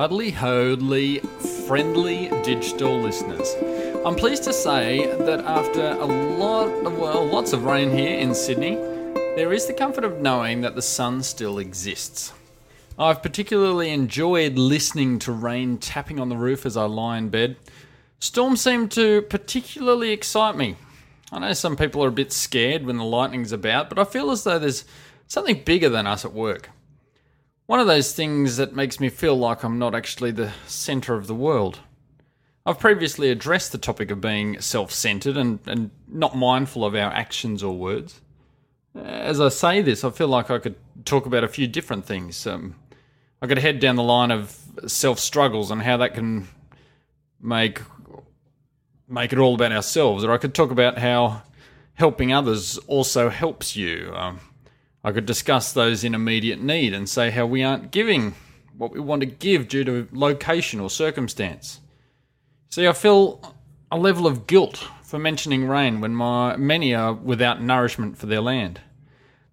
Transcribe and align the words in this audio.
Idly 0.00 0.32
hodly, 0.32 1.20
friendly 1.66 2.30
digital 2.42 2.98
listeners. 3.02 3.54
I'm 4.02 4.14
pleased 4.14 4.44
to 4.44 4.52
say 4.54 5.14
that 5.14 5.40
after 5.40 5.88
a 5.88 6.06
lot 6.06 6.68
of, 6.86 6.96
well, 6.96 7.26
lots 7.26 7.52
of 7.52 7.66
rain 7.66 7.90
here 7.90 8.18
in 8.18 8.34
Sydney, 8.34 8.76
there 9.36 9.52
is 9.52 9.66
the 9.66 9.74
comfort 9.74 10.04
of 10.04 10.22
knowing 10.22 10.62
that 10.62 10.74
the 10.74 10.80
sun 10.80 11.22
still 11.22 11.58
exists. 11.58 12.32
I've 12.98 13.22
particularly 13.22 13.90
enjoyed 13.90 14.56
listening 14.56 15.18
to 15.18 15.32
rain 15.32 15.76
tapping 15.76 16.18
on 16.18 16.30
the 16.30 16.36
roof 16.38 16.64
as 16.64 16.78
I 16.78 16.86
lie 16.86 17.18
in 17.18 17.28
bed. 17.28 17.56
Storms 18.20 18.62
seem 18.62 18.88
to 18.88 19.20
particularly 19.20 20.12
excite 20.12 20.56
me. 20.56 20.76
I 21.30 21.40
know 21.40 21.52
some 21.52 21.76
people 21.76 22.02
are 22.02 22.08
a 22.08 22.10
bit 22.10 22.32
scared 22.32 22.86
when 22.86 22.96
the 22.96 23.04
lightning's 23.04 23.52
about, 23.52 23.90
but 23.90 23.98
I 23.98 24.04
feel 24.04 24.30
as 24.30 24.44
though 24.44 24.58
there's 24.58 24.86
something 25.28 25.62
bigger 25.62 25.90
than 25.90 26.06
us 26.06 26.24
at 26.24 26.32
work. 26.32 26.70
One 27.70 27.78
of 27.78 27.86
those 27.86 28.12
things 28.12 28.56
that 28.56 28.74
makes 28.74 28.98
me 28.98 29.08
feel 29.10 29.38
like 29.38 29.62
I'm 29.62 29.78
not 29.78 29.94
actually 29.94 30.32
the 30.32 30.50
centre 30.66 31.14
of 31.14 31.28
the 31.28 31.36
world. 31.36 31.78
I've 32.66 32.80
previously 32.80 33.30
addressed 33.30 33.70
the 33.70 33.78
topic 33.78 34.10
of 34.10 34.20
being 34.20 34.60
self 34.60 34.90
centered 34.90 35.36
and, 35.36 35.60
and 35.66 35.92
not 36.08 36.34
mindful 36.34 36.84
of 36.84 36.96
our 36.96 37.12
actions 37.12 37.62
or 37.62 37.76
words. 37.76 38.22
As 38.96 39.40
I 39.40 39.50
say 39.50 39.82
this, 39.82 40.02
I 40.02 40.10
feel 40.10 40.26
like 40.26 40.50
I 40.50 40.58
could 40.58 40.74
talk 41.04 41.26
about 41.26 41.44
a 41.44 41.48
few 41.48 41.68
different 41.68 42.06
things. 42.06 42.44
Um, 42.44 42.74
I 43.40 43.46
could 43.46 43.58
head 43.58 43.78
down 43.78 43.94
the 43.94 44.02
line 44.02 44.32
of 44.32 44.58
self 44.88 45.20
struggles 45.20 45.70
and 45.70 45.80
how 45.80 45.96
that 45.98 46.14
can 46.14 46.48
make 47.40 47.82
make 49.06 49.32
it 49.32 49.38
all 49.38 49.54
about 49.54 49.70
ourselves, 49.70 50.24
or 50.24 50.32
I 50.32 50.38
could 50.38 50.56
talk 50.56 50.72
about 50.72 50.98
how 50.98 51.42
helping 51.94 52.32
others 52.32 52.78
also 52.88 53.28
helps 53.28 53.76
you. 53.76 54.12
Um, 54.12 54.40
I 55.02 55.12
could 55.12 55.26
discuss 55.26 55.72
those 55.72 56.04
in 56.04 56.14
immediate 56.14 56.60
need 56.60 56.92
and 56.92 57.08
say 57.08 57.30
how 57.30 57.46
we 57.46 57.62
aren't 57.62 57.90
giving 57.90 58.34
what 58.76 58.92
we 58.92 59.00
want 59.00 59.20
to 59.20 59.26
give 59.26 59.68
due 59.68 59.84
to 59.84 60.08
location 60.12 60.80
or 60.80 60.90
circumstance. 60.90 61.80
See, 62.70 62.86
I 62.86 62.92
feel 62.92 63.54
a 63.90 63.98
level 63.98 64.26
of 64.26 64.46
guilt 64.46 64.88
for 65.02 65.18
mentioning 65.18 65.66
rain 65.66 66.00
when 66.00 66.14
my 66.14 66.56
many 66.56 66.94
are 66.94 67.12
without 67.12 67.60
nourishment 67.60 68.16
for 68.16 68.26
their 68.26 68.40
land. 68.40 68.80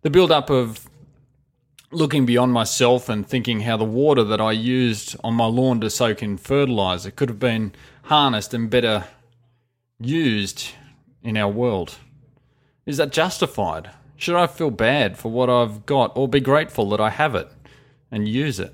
The 0.02 0.10
build 0.10 0.32
up 0.32 0.50
of 0.50 0.90
looking 1.92 2.26
beyond 2.26 2.54
myself 2.54 3.10
and 3.10 3.28
thinking 3.28 3.62
how 3.62 3.78
the 3.78 3.86
water 3.86 4.24
that 4.24 4.42
I 4.42 4.52
used 4.52 5.16
on 5.24 5.34
my 5.34 5.46
lawn 5.46 5.82
to 5.82 5.90
soak 5.90 6.22
in 6.22 6.38
fertilizer 6.38 7.12
could 7.12 7.30
have 7.30 7.40
been 7.40 7.74
harnessed 8.04 8.54
and 8.54 8.70
better 8.70 9.06
used 10.00 10.70
in 11.24 11.38
our 11.38 11.50
world. 11.50 11.96
Is 12.86 12.98
that 12.98 13.12
justified? 13.12 13.90
Should 14.18 14.36
I 14.36 14.48
feel 14.48 14.72
bad 14.72 15.18
for 15.18 15.32
what 15.32 15.50
I've 15.50 15.86
got 15.86 16.18
or 16.18 16.28
be 16.28 16.40
grateful 16.40 16.90
that 16.90 17.00
I 17.00 17.12
have 17.12 17.36
it 17.36 17.50
and 18.12 18.28
use 18.28 18.60
it? 18.60 18.74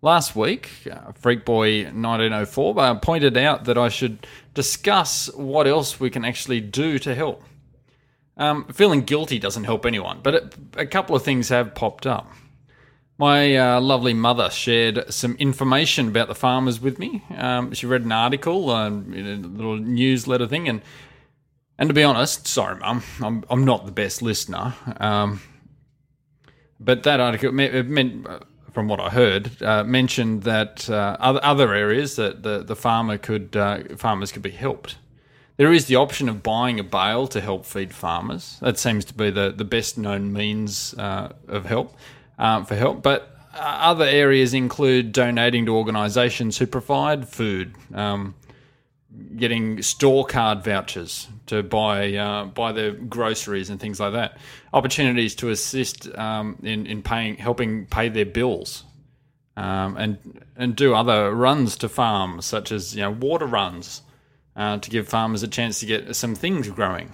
Last 0.00 0.36
week, 0.36 0.70
uh, 0.90 1.12
Freakboy 1.12 1.84
1904 1.86 2.78
uh, 2.78 2.94
pointed 2.96 3.36
out 3.36 3.64
that 3.64 3.76
I 3.76 3.88
should 3.88 4.26
discuss 4.52 5.32
what 5.34 5.66
else 5.66 5.98
we 5.98 6.10
can 6.10 6.24
actually 6.24 6.60
do 6.60 6.98
to 7.00 7.14
help. 7.14 7.42
Um, 8.36 8.66
feeling 8.66 9.02
guilty 9.02 9.38
doesn't 9.38 9.64
help 9.64 9.84
anyone, 9.84 10.20
but 10.22 10.34
it, 10.34 10.54
a 10.76 10.86
couple 10.86 11.16
of 11.16 11.22
things 11.22 11.48
have 11.48 11.74
popped 11.74 12.06
up. 12.06 12.30
My 13.16 13.56
uh, 13.56 13.80
lovely 13.80 14.12
mother 14.12 14.50
shared 14.50 15.12
some 15.12 15.36
information 15.36 16.08
about 16.08 16.28
the 16.28 16.34
farmers 16.34 16.80
with 16.80 16.98
me. 16.98 17.24
Um, 17.36 17.72
she 17.72 17.86
read 17.86 18.02
an 18.02 18.12
article, 18.12 18.70
uh, 18.70 18.88
a 18.88 18.90
little 18.90 19.76
newsletter 19.76 20.46
thing, 20.46 20.68
and 20.68 20.82
and 21.78 21.88
to 21.88 21.94
be 21.94 22.02
honest, 22.02 22.46
sorry, 22.46 22.78
mum, 22.78 23.02
I'm 23.20 23.44
I'm 23.50 23.64
not 23.64 23.86
the 23.86 23.92
best 23.92 24.22
listener. 24.22 24.74
Um, 24.98 25.40
but 26.80 27.02
that 27.04 27.20
article 27.20 27.52
meant, 27.52 28.26
from 28.72 28.88
what 28.88 29.00
I 29.00 29.08
heard, 29.10 29.62
uh, 29.62 29.84
mentioned 29.84 30.42
that 30.42 30.88
uh, 30.90 31.16
other 31.20 31.40
other 31.42 31.74
areas 31.74 32.16
that 32.16 32.42
the 32.42 32.62
the 32.62 32.76
farmer 32.76 33.18
could 33.18 33.56
uh, 33.56 33.96
farmers 33.96 34.32
could 34.32 34.42
be 34.42 34.50
helped. 34.50 34.96
There 35.56 35.72
is 35.72 35.86
the 35.86 35.94
option 35.94 36.28
of 36.28 36.42
buying 36.42 36.80
a 36.80 36.84
bale 36.84 37.28
to 37.28 37.40
help 37.40 37.64
feed 37.64 37.94
farmers. 37.94 38.58
That 38.60 38.76
seems 38.76 39.04
to 39.04 39.14
be 39.14 39.30
the, 39.30 39.54
the 39.56 39.64
best 39.64 39.96
known 39.96 40.32
means 40.32 40.94
uh, 40.94 41.32
of 41.46 41.66
help 41.66 41.96
um, 42.38 42.66
for 42.66 42.74
help. 42.74 43.02
But 43.02 43.38
uh, 43.54 43.58
other 43.58 44.04
areas 44.04 44.52
include 44.52 45.12
donating 45.12 45.66
to 45.66 45.76
organisations 45.76 46.58
who 46.58 46.66
provide 46.66 47.28
food, 47.28 47.76
um, 47.94 48.34
getting 49.36 49.82
store 49.82 50.24
card 50.24 50.64
vouchers 50.64 51.28
to 51.46 51.62
buy 51.62 52.14
uh, 52.14 52.46
buy 52.46 52.72
their 52.72 52.92
groceries 52.92 53.70
and 53.70 53.78
things 53.80 54.00
like 54.00 54.12
that. 54.12 54.38
Opportunities 54.72 55.34
to 55.36 55.50
assist 55.50 56.08
um, 56.16 56.56
in 56.62 56.86
in 56.86 57.02
paying, 57.02 57.36
helping 57.36 57.86
pay 57.86 58.08
their 58.08 58.26
bills, 58.26 58.84
um, 59.56 59.96
and 59.96 60.44
and 60.56 60.76
do 60.76 60.94
other 60.94 61.34
runs 61.34 61.76
to 61.76 61.88
farms, 61.88 62.44
such 62.46 62.72
as 62.72 62.94
you 62.94 63.02
know 63.02 63.10
water 63.10 63.46
runs, 63.46 64.02
uh, 64.56 64.78
to 64.78 64.90
give 64.90 65.08
farmers 65.08 65.42
a 65.42 65.48
chance 65.48 65.80
to 65.80 65.86
get 65.86 66.14
some 66.16 66.34
things 66.34 66.68
growing. 66.68 67.12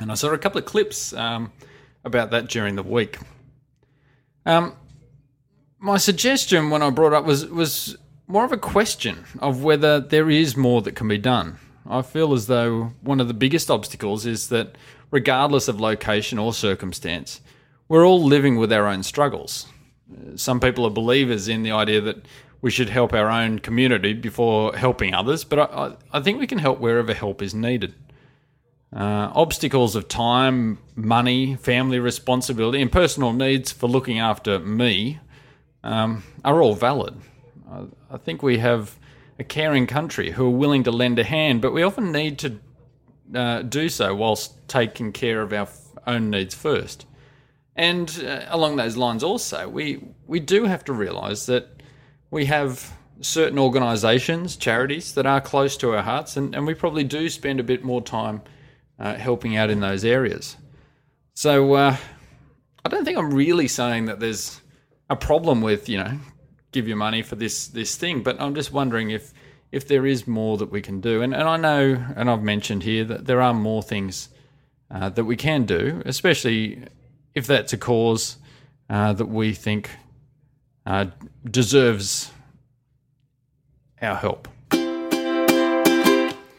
And 0.00 0.10
I 0.10 0.14
saw 0.14 0.30
a 0.30 0.38
couple 0.38 0.58
of 0.58 0.64
clips 0.64 1.12
um, 1.12 1.52
about 2.04 2.30
that 2.30 2.48
during 2.48 2.74
the 2.76 2.82
week. 2.82 3.18
Um, 4.46 4.74
my 5.78 5.98
suggestion 5.98 6.70
when 6.70 6.82
I 6.82 6.90
brought 6.90 7.12
up 7.12 7.24
was 7.24 7.46
was 7.46 7.96
more 8.26 8.44
of 8.44 8.52
a 8.52 8.58
question 8.58 9.24
of 9.38 9.62
whether 9.62 10.00
there 10.00 10.30
is 10.30 10.56
more 10.56 10.82
that 10.82 10.96
can 10.96 11.08
be 11.08 11.18
done. 11.18 11.58
I 11.86 12.02
feel 12.02 12.32
as 12.32 12.46
though 12.46 12.92
one 13.02 13.20
of 13.20 13.28
the 13.28 13.34
biggest 13.34 13.70
obstacles 13.70 14.24
is 14.24 14.48
that, 14.48 14.76
regardless 15.10 15.68
of 15.68 15.80
location 15.80 16.38
or 16.38 16.54
circumstance, 16.54 17.40
we're 17.88 18.06
all 18.06 18.22
living 18.22 18.56
with 18.56 18.72
our 18.72 18.86
own 18.86 19.02
struggles. 19.02 19.66
Some 20.36 20.60
people 20.60 20.86
are 20.86 20.90
believers 20.90 21.48
in 21.48 21.62
the 21.62 21.72
idea 21.72 22.00
that 22.00 22.24
we 22.62 22.70
should 22.70 22.88
help 22.88 23.12
our 23.12 23.30
own 23.30 23.58
community 23.58 24.14
before 24.14 24.74
helping 24.74 25.12
others, 25.12 25.44
but 25.44 25.58
I, 25.58 25.96
I 26.12 26.20
think 26.20 26.40
we 26.40 26.46
can 26.46 26.58
help 26.58 26.80
wherever 26.80 27.12
help 27.12 27.42
is 27.42 27.54
needed. 27.54 27.94
Uh, 28.94 29.30
obstacles 29.34 29.96
of 29.96 30.08
time, 30.08 30.78
money, 30.94 31.56
family 31.56 31.98
responsibility, 31.98 32.80
and 32.80 32.90
personal 32.90 33.32
needs 33.32 33.70
for 33.72 33.86
looking 33.86 34.18
after 34.18 34.58
me 34.60 35.18
um, 35.82 36.22
are 36.42 36.62
all 36.62 36.74
valid. 36.74 37.20
I, 38.10 38.16
think 38.18 38.42
we 38.42 38.58
have 38.58 38.98
a 39.38 39.44
caring 39.44 39.86
country 39.86 40.30
who 40.30 40.46
are 40.46 40.56
willing 40.58 40.84
to 40.84 40.90
lend 40.90 41.18
a 41.18 41.24
hand, 41.24 41.60
but 41.60 41.72
we 41.72 41.82
often 41.82 42.12
need 42.12 42.38
to 42.40 42.58
uh, 43.34 43.62
do 43.62 43.88
so 43.88 44.14
whilst 44.14 44.68
taking 44.68 45.12
care 45.12 45.42
of 45.42 45.52
our 45.52 45.68
own 46.06 46.30
needs 46.30 46.54
first. 46.54 47.06
And 47.76 48.24
uh, 48.24 48.44
along 48.48 48.76
those 48.76 48.96
lines, 48.96 49.24
also, 49.24 49.68
we 49.68 50.04
we 50.26 50.40
do 50.40 50.64
have 50.64 50.84
to 50.84 50.92
realise 50.92 51.46
that 51.46 51.82
we 52.30 52.46
have 52.46 52.92
certain 53.20 53.58
organisations, 53.58 54.56
charities 54.56 55.14
that 55.14 55.26
are 55.26 55.40
close 55.40 55.76
to 55.78 55.94
our 55.94 56.02
hearts, 56.02 56.36
and, 56.36 56.54
and 56.54 56.66
we 56.66 56.74
probably 56.74 57.04
do 57.04 57.28
spend 57.28 57.60
a 57.60 57.64
bit 57.64 57.84
more 57.84 58.02
time 58.02 58.42
uh, 58.98 59.14
helping 59.14 59.56
out 59.56 59.70
in 59.70 59.80
those 59.80 60.04
areas. 60.04 60.56
So 61.34 61.74
uh, 61.74 61.96
I 62.84 62.88
don't 62.88 63.04
think 63.04 63.18
I'm 63.18 63.34
really 63.34 63.66
saying 63.66 64.06
that 64.06 64.20
there's 64.20 64.60
a 65.10 65.16
problem 65.16 65.60
with 65.60 65.88
you 65.88 65.98
know 65.98 66.18
give 66.74 66.88
you 66.88 66.96
money 66.96 67.22
for 67.22 67.36
this 67.36 67.68
this 67.68 67.96
thing, 67.96 68.22
but 68.22 68.38
I'm 68.40 68.54
just 68.54 68.72
wondering 68.72 69.10
if 69.10 69.32
if 69.72 69.88
there 69.88 70.04
is 70.04 70.26
more 70.26 70.58
that 70.58 70.70
we 70.70 70.82
can 70.82 71.00
do. 71.00 71.22
And 71.22 71.34
and 71.34 71.48
I 71.48 71.56
know, 71.56 72.04
and 72.16 72.28
I've 72.28 72.42
mentioned 72.42 72.82
here 72.82 73.04
that 73.04 73.24
there 73.24 73.40
are 73.40 73.54
more 73.54 73.82
things 73.82 74.28
uh, 74.90 75.08
that 75.10 75.24
we 75.24 75.36
can 75.36 75.64
do, 75.64 76.02
especially 76.04 76.82
if 77.34 77.46
that's 77.46 77.72
a 77.72 77.78
cause 77.78 78.36
uh, 78.90 79.12
that 79.14 79.28
we 79.28 79.54
think 79.54 79.90
uh, 80.84 81.06
deserves 81.50 82.30
our 84.02 84.16
help. 84.16 84.48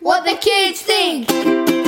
What 0.02 0.24
the 0.24 0.38
kids 0.40 0.82
think. 0.82 1.85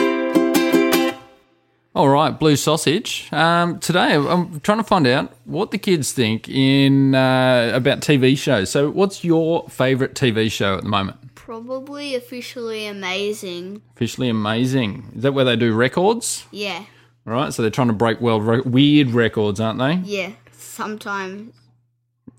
All 1.98 2.10
right, 2.10 2.30
Blue 2.30 2.56
Sausage. 2.56 3.28
Um, 3.34 3.80
today, 3.80 4.14
I'm 4.14 4.60
trying 4.60 4.78
to 4.78 4.84
find 4.84 5.08
out 5.08 5.34
what 5.46 5.72
the 5.72 5.80
kids 5.80 6.12
think 6.12 6.48
in 6.48 7.16
uh, 7.16 7.72
about 7.74 8.02
TV 8.02 8.38
shows. 8.38 8.70
So, 8.70 8.92
what's 8.92 9.24
your 9.24 9.68
favourite 9.68 10.14
TV 10.14 10.52
show 10.52 10.76
at 10.78 10.84
the 10.84 10.90
moment? 10.90 11.34
Probably 11.34 12.14
officially 12.14 12.86
amazing. 12.86 13.82
Officially 13.96 14.30
amazing. 14.30 15.12
Is 15.16 15.24
that 15.24 15.32
where 15.32 15.44
they 15.44 15.56
do 15.56 15.74
records? 15.74 16.46
Yeah. 16.52 16.86
All 17.26 17.34
right, 17.34 17.52
so 17.52 17.64
they're 17.64 17.72
trying 17.72 17.88
to 17.88 17.96
break 17.96 18.22
world 18.22 18.46
re- 18.46 18.62
weird 18.62 19.10
records, 19.10 19.60
aren't 19.60 19.80
they? 19.80 19.96
Yeah. 20.08 20.34
Sometimes. 20.52 21.56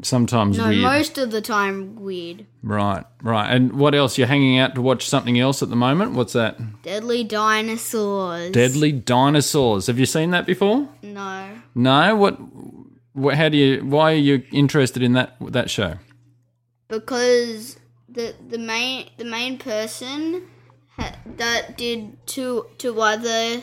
Sometimes 0.02 0.58
weird. 0.58 0.68
No, 0.68 0.70
weird. 0.70 0.82
most 0.82 1.18
of 1.18 1.30
the 1.32 1.40
time 1.40 1.96
weird. 1.96 2.46
right, 2.62 3.04
right. 3.22 3.50
And 3.50 3.72
what 3.72 3.94
else? 3.94 4.16
You're 4.16 4.28
hanging 4.28 4.58
out 4.58 4.74
to 4.76 4.82
watch 4.82 5.08
something 5.08 5.38
else 5.40 5.62
at 5.62 5.70
the 5.70 5.76
moment? 5.76 6.12
What's 6.12 6.34
that? 6.34 6.82
Deadly 6.82 7.24
dinosaurs. 7.24 8.52
Deadly 8.52 8.92
Dinosaurs. 8.92 9.88
Have 9.88 9.98
you 9.98 10.06
seen 10.06 10.30
that 10.30 10.46
before? 10.46 10.88
No. 11.02 11.48
No. 11.74 12.14
What? 12.16 12.38
what 13.12 13.34
how 13.34 13.48
do 13.48 13.56
you? 13.56 13.84
Why 13.84 14.12
are 14.12 14.16
you 14.16 14.42
interested 14.52 15.02
in 15.02 15.14
that 15.14 15.34
that 15.40 15.68
show? 15.70 15.94
Because 16.86 17.78
the 18.08 18.34
the 18.48 18.58
main 18.58 19.10
the 19.16 19.24
main 19.24 19.58
person 19.58 20.42
ha- 20.96 21.16
that 21.36 21.76
did 21.76 22.24
two 22.26 22.66
two 22.78 23.00
other 23.00 23.62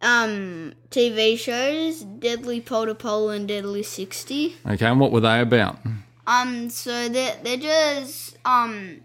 um 0.00 0.72
TV 0.90 1.38
shows, 1.38 2.02
Deadly 2.02 2.60
Pole 2.60 2.86
to 2.86 2.94
Pole 2.94 3.30
and 3.30 3.48
Deadly 3.48 3.82
Sixty. 3.82 4.56
Okay, 4.66 4.86
and 4.86 5.00
what 5.00 5.12
were 5.12 5.20
they 5.20 5.40
about? 5.40 5.78
Um, 6.26 6.70
so 6.70 7.08
they're 7.08 7.36
they're 7.42 7.56
just 7.56 8.36
um 8.44 9.00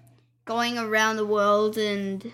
going 0.45 0.78
around 0.78 1.16
the 1.18 1.25
world 1.25 1.78
and 1.78 2.31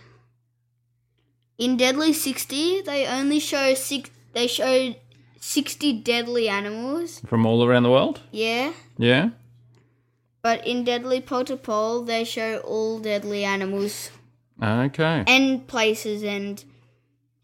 in 1.57 1.77
Deadly 1.77 2.13
Sixty 2.13 2.81
they 2.81 3.05
only 3.07 3.39
show 3.39 3.73
six. 3.73 4.09
They 4.33 4.47
show 4.47 4.93
sixty 5.39 5.93
deadly 5.93 6.49
animals. 6.49 7.21
From 7.25 7.45
all 7.45 7.63
around 7.63 7.83
the 7.83 7.89
world? 7.91 8.21
Yeah. 8.31 8.73
Yeah. 8.97 9.29
But 10.41 10.65
in 10.65 10.83
Deadly 10.85 11.19
Pole 11.19 11.43
to 11.45 11.57
Pole, 11.57 12.03
they 12.03 12.23
show 12.23 12.59
all 12.59 12.99
deadly 12.99 13.43
animals 13.43 14.09
Okay. 14.61 15.23
and 15.27 15.67
places 15.67 16.23
and 16.23 16.63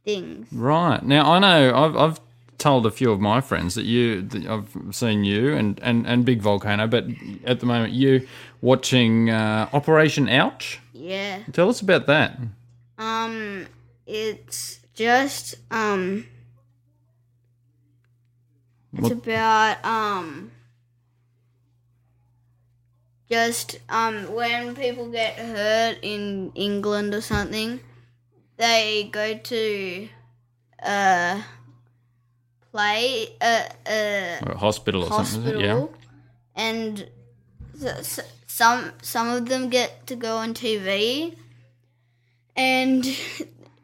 things. 0.05 0.47
Right. 0.53 1.03
Now 1.03 1.31
I 1.33 1.39
know 1.39 1.75
I've 1.75 1.97
I've 1.97 2.19
told 2.57 2.85
a 2.85 2.91
few 2.91 3.11
of 3.11 3.19
my 3.19 3.41
friends 3.41 3.75
that 3.75 3.83
you 3.83 4.21
that 4.21 4.45
I've 4.47 4.95
seen 4.95 5.25
you 5.25 5.53
and, 5.53 5.77
and, 5.83 6.07
and 6.07 6.23
Big 6.23 6.41
Volcano, 6.41 6.87
but 6.87 7.05
at 7.43 7.59
the 7.59 7.65
moment 7.65 7.91
you 7.93 8.25
watching 8.61 9.29
uh, 9.29 9.67
Operation 9.73 10.29
Ouch. 10.29 10.79
Yeah. 10.93 11.39
Tell 11.51 11.67
us 11.69 11.81
about 11.81 12.07
that. 12.07 12.39
Um, 12.97 13.65
it's 14.07 14.79
just 14.93 15.55
um, 15.69 16.25
it's 18.93 19.01
What- 19.03 19.11
about 19.11 19.83
um, 19.85 20.51
just 23.29 23.79
um, 23.89 24.33
when 24.33 24.75
people 24.75 25.09
get 25.11 25.33
hurt 25.35 25.97
in 26.01 26.51
England 26.55 27.13
or 27.13 27.21
something, 27.21 27.79
they 28.57 29.09
go 29.11 29.37
to 29.37 30.09
uh, 30.83 31.41
play 32.71 33.27
uh, 33.41 33.63
uh 33.85 34.53
A 34.53 34.57
hospital 34.57 35.03
or 35.03 35.23
something. 35.23 35.59
Yeah. 35.59 35.85
and 36.55 37.09
some 38.47 38.91
some 39.01 39.29
of 39.29 39.49
them 39.49 39.69
get 39.69 40.07
to 40.07 40.15
go 40.15 40.37
on 40.37 40.53
TV, 40.53 41.35
and 42.55 43.05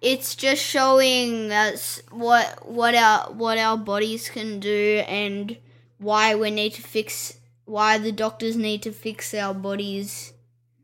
it's 0.02 0.36
just 0.36 0.64
showing 0.64 1.52
us 1.52 2.02
what 2.12 2.66
what 2.66 2.96
our 2.96 3.32
what 3.32 3.58
our 3.58 3.78
bodies 3.78 4.30
can 4.30 4.60
do 4.60 5.04
and 5.08 5.58
why 5.98 6.36
we 6.36 6.50
need 6.52 6.74
to 6.74 6.82
fix 6.82 7.38
why 7.66 7.98
the 7.98 8.12
doctors 8.12 8.56
need 8.56 8.82
to 8.82 8.92
fix 8.92 9.34
our 9.34 9.54
bodies 9.54 10.34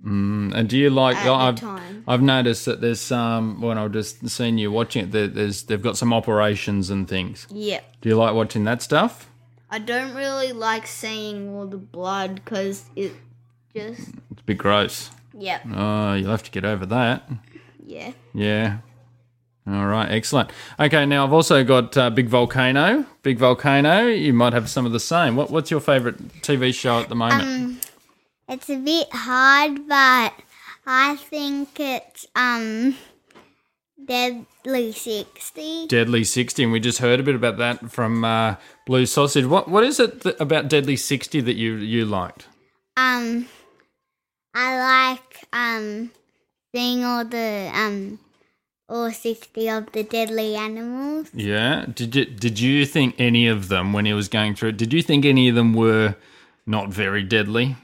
Mm, 0.06 0.54
and 0.54 0.70
do 0.70 0.78
you 0.78 0.90
like? 0.90 1.18
I've. 1.18 1.64
I've 2.10 2.22
noticed 2.22 2.64
that 2.66 2.80
there's 2.80 3.02
some 3.02 3.60
when 3.60 3.78
I've 3.78 3.92
just 3.92 4.30
seen 4.30 4.58
you 4.58 4.72
watching 4.72 5.04
it. 5.06 5.12
There, 5.12 5.28
there's 5.28 5.64
they've 5.64 5.82
got 5.82 5.98
some 5.98 6.14
operations 6.14 6.90
and 6.90 7.08
things. 7.08 7.48
Yeah. 7.52 7.82
Do 8.02 8.10
you 8.10 8.16
like 8.16 8.34
watching 8.34 8.64
that 8.64 8.82
stuff? 8.82 9.30
I 9.70 9.80
don't 9.80 10.14
really 10.16 10.54
like 10.54 10.88
seeing 10.88 11.54
all 11.54 11.68
the 11.68 11.78
blood 11.78 12.36
because 12.36 12.86
it 12.96 13.12
just 13.76 14.00
It's 14.32 14.42
a 14.42 14.44
bit 14.46 14.58
gross. 14.58 15.12
Yeah. 15.38 15.60
Oh, 15.76 16.14
you'll 16.14 16.32
have 16.32 16.44
to 16.44 16.52
get 16.52 16.64
over 16.64 16.86
that. 16.86 17.30
yeah. 17.86 18.14
Yeah. 18.34 18.78
All 19.70 19.86
right, 19.88 20.10
excellent. 20.10 20.50
Okay, 20.80 21.06
now 21.06 21.26
I've 21.26 21.34
also 21.34 21.62
got 21.66 21.98
uh, 21.98 22.10
Big 22.10 22.30
Volcano. 22.30 23.06
Big 23.22 23.38
Volcano, 23.38 24.08
you 24.08 24.32
might 24.32 24.54
have 24.54 24.70
some 24.70 24.86
of 24.86 24.94
the 24.94 25.00
same. 25.00 25.36
What, 25.36 25.52
what's 25.52 25.70
your 25.70 25.82
favourite 25.82 26.18
TV 26.42 26.74
show 26.74 27.02
at 27.02 27.10
the 27.10 27.16
moment? 27.16 27.42
Um, 27.44 27.80
it's 28.48 28.70
a 28.70 28.78
bit 28.78 29.08
hard, 29.12 29.88
but 29.88 30.34
I 30.86 31.16
think 31.18 31.80
it's 31.80 32.26
um 32.36 32.96
Deadly 34.04 34.92
Sixty. 34.94 35.88
Deadly 35.88 36.24
60, 36.24 36.64
and 36.64 36.72
we 36.72 36.80
just 36.80 37.00
heard 37.00 37.20
a 37.20 37.24
bit 37.24 37.36
about 37.36 37.58
that 37.58 37.92
from 37.92 38.24
uh, 38.24 38.56
Blue 38.86 39.06
Sausage. 39.06 39.46
What 39.46 39.68
What 39.68 39.84
is 39.84 40.00
it 40.00 40.22
that, 40.22 40.40
about 40.40 40.70
Deadly 40.70 40.96
60 40.96 41.42
that 41.42 41.56
you, 41.56 41.76
you 41.76 42.06
liked? 42.06 42.48
Um, 42.96 43.48
I 44.54 45.12
like 45.12 45.46
um 45.54 46.12
seeing 46.74 47.04
all 47.04 47.26
the 47.26 47.72
um 47.74 48.20
all 48.90 49.12
sixty 49.12 49.70
of 49.70 49.92
the 49.92 50.04
deadly 50.04 50.56
animals. 50.56 51.30
Yeah. 51.34 51.86
Did 51.94 52.16
you, 52.16 52.26
did 52.26 52.60
you 52.60 52.86
think 52.86 53.16
any 53.20 53.48
of 53.48 53.68
them, 53.68 53.92
when 53.92 54.06
he 54.06 54.14
was 54.14 54.30
going 54.30 54.56
through 54.56 54.70
it, 54.70 54.78
did 54.78 54.94
you 54.94 55.02
think 55.02 55.26
any 55.26 55.50
of 55.50 55.56
them 55.56 55.74
were 55.74 56.16
not 56.66 56.90
very 56.90 57.24
deadly? 57.24 57.76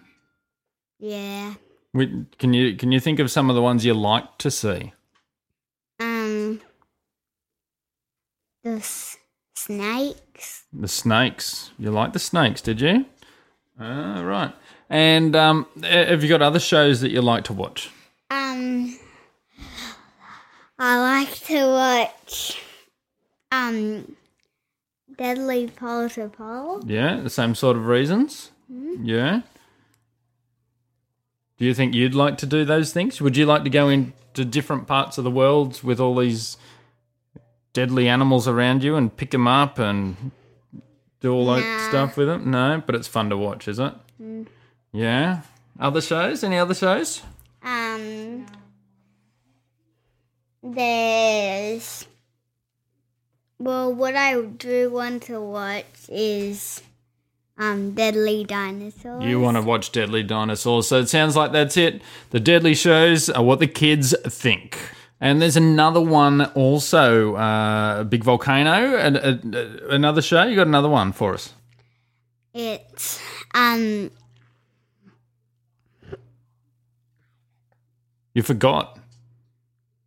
Yeah. 1.03 1.55
We- 1.93 2.25
Can 2.39 2.53
you, 2.53 2.75
can 2.77 2.91
you 2.93 2.99
think 3.01 3.19
of 3.19 3.29
some 3.29 3.49
of 3.49 3.55
the 3.57 3.61
ones 3.61 3.83
you 3.85 3.93
like 3.93 4.37
to 4.37 4.49
see? 4.49 4.93
Um, 5.99 6.61
the 8.63 8.77
s- 8.77 9.17
snakes. 9.53 10.63
The 10.71 10.87
snakes. 10.87 11.71
You 11.77 11.91
like 11.91 12.13
the 12.13 12.19
snakes, 12.19 12.61
did 12.61 12.79
you? 12.79 13.05
Ah, 13.77 14.21
right. 14.21 14.53
And 14.89 15.35
um, 15.35 15.65
have 15.83 16.23
you 16.23 16.29
got 16.29 16.41
other 16.41 16.59
shows 16.59 17.01
that 17.01 17.11
you 17.11 17.21
like 17.21 17.43
to 17.45 17.53
watch? 17.53 17.89
Um, 18.31 18.97
I 20.79 20.99
like 21.19 21.35
to 21.47 21.65
watch 21.67 22.61
um 23.51 24.15
Deadly 25.17 25.67
Pole 25.67 26.09
to 26.09 26.29
Pole. 26.29 26.81
Yeah, 26.85 27.17
the 27.19 27.29
same 27.29 27.55
sort 27.55 27.75
of 27.77 27.87
reasons. 27.87 28.51
Yeah. 28.69 29.41
Do 31.57 31.65
you 31.65 31.73
think 31.73 31.93
you'd 31.93 32.15
like 32.15 32.37
to 32.39 32.45
do 32.45 32.65
those 32.65 32.91
things? 32.91 33.21
Would 33.21 33.37
you 33.37 33.45
like 33.45 33.63
to 33.63 33.69
go 33.69 33.89
into 33.89 34.43
different 34.45 34.87
parts 34.87 35.17
of 35.17 35.23
the 35.23 35.31
world 35.31 35.81
with 35.83 35.99
all 35.99 36.15
these 36.15 36.57
deadly 37.73 38.07
animals 38.07 38.47
around 38.47 38.83
you 38.83 38.95
and 38.95 39.15
pick 39.15 39.31
them 39.31 39.47
up 39.47 39.79
and 39.79 40.31
do 41.19 41.31
all 41.33 41.45
that 41.53 41.89
stuff 41.89 42.17
with 42.17 42.27
them? 42.27 42.51
No, 42.51 42.81
but 42.85 42.95
it's 42.95 43.07
fun 43.07 43.29
to 43.29 43.37
watch, 43.37 43.67
is 43.67 43.79
it? 43.79 43.93
Yeah. 44.91 45.41
Other 45.79 46.01
shows? 46.01 46.43
Any 46.43 46.57
other 46.57 46.75
shows? 46.75 47.21
Um, 47.61 48.45
there's 50.61 52.05
well, 53.63 53.93
what 53.93 54.15
I 54.15 54.41
do 54.41 54.89
want 54.89 55.23
to 55.23 55.39
watch 55.39 56.09
is 56.09 56.81
um 57.57 57.91
Deadly 57.93 58.43
Dinosaurs. 58.43 59.23
You 59.23 59.39
want 59.39 59.57
to 59.57 59.61
watch 59.63 59.91
Deadly 59.91 60.23
Dinosaurs. 60.23 60.87
So 60.87 60.99
it 60.99 61.09
sounds 61.09 61.35
like 61.35 61.51
that's 61.51 61.77
it. 61.77 62.01
The 62.31 62.39
Deadly 62.39 62.73
shows 62.75 63.29
are 63.29 63.43
what 63.43 63.59
the 63.59 63.67
kids 63.67 64.15
think. 64.27 64.77
And 65.21 65.41
there's 65.41 65.55
another 65.55 66.01
one 66.01 66.41
also, 66.53 67.35
uh, 67.35 68.03
Big 68.03 68.23
Volcano, 68.25 68.97
and 68.97 69.17
uh, 69.17 69.37
another 69.89 70.21
show. 70.21 70.43
You 70.43 70.55
got 70.57 70.67
another 70.67 70.89
one 70.89 71.13
for 71.13 71.33
us? 71.33 71.53
It's 72.53 73.21
um 73.53 74.11
You 78.33 78.41
forgot. 78.41 78.97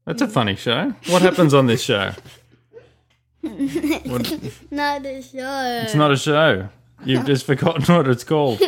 That's 0.05 0.21
a 0.23 0.29
funny 0.29 0.57
show. 0.57 0.95
What 1.09 1.23
happens 1.23 1.55
on 1.55 1.67
this 1.67 1.83
show? 1.83 2.12
What- 3.43 4.41
Not 4.73 5.07
a 5.07 5.23
show. 5.23 5.81
it's 5.85 5.95
not 5.95 6.11
a 6.11 6.17
show. 6.17 6.69
You've 7.05 7.26
just 7.26 7.47
forgotten 7.53 7.95
what 7.95 8.09
it's 8.09 8.25
called. 8.25 8.61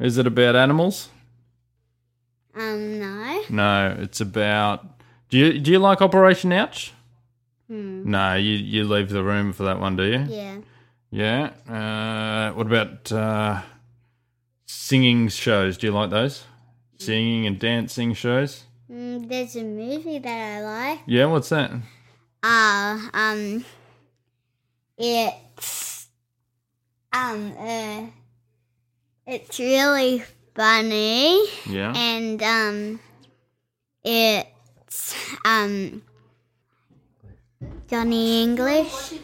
Is 0.00 0.18
it 0.18 0.26
about 0.26 0.56
animals? 0.56 1.08
um 2.54 2.98
no. 2.98 3.42
No, 3.48 3.96
it's 3.98 4.20
about. 4.20 4.84
Do 5.28 5.38
you 5.38 5.58
do 5.60 5.70
you 5.70 5.78
like 5.78 6.00
Operation 6.02 6.52
Ouch? 6.52 6.92
Hmm. 7.68 8.10
No, 8.10 8.34
you 8.34 8.54
you 8.54 8.84
leave 8.84 9.10
the 9.10 9.22
room 9.22 9.52
for 9.52 9.62
that 9.64 9.78
one, 9.80 9.96
do 9.96 10.04
you? 10.04 10.26
Yeah. 10.28 10.56
Yeah. 11.12 11.50
Uh, 11.68 12.52
what 12.54 12.66
about 12.66 13.10
uh, 13.12 13.62
singing 14.66 15.28
shows? 15.28 15.76
Do 15.78 15.86
you 15.88 15.92
like 15.92 16.10
those? 16.10 16.44
Singing 16.98 17.46
and 17.46 17.58
dancing 17.58 18.14
shows? 18.14 18.64
Mm, 18.90 19.28
there's 19.28 19.56
a 19.56 19.62
movie 19.62 20.18
that 20.18 20.28
I 20.58 20.62
like. 20.62 21.00
Yeah. 21.06 21.26
What's 21.26 21.48
that? 21.50 21.70
Uh, 22.42 22.98
um, 23.14 23.64
it's 24.98 25.89
um, 27.12 27.52
uh, 27.58 28.02
it's 29.26 29.58
really 29.58 30.22
funny, 30.54 31.46
Yeah. 31.66 31.92
and 31.94 32.42
um, 32.42 33.00
it's 34.04 35.14
um, 35.44 36.02
Johnny 37.88 38.42
English. 38.42 39.14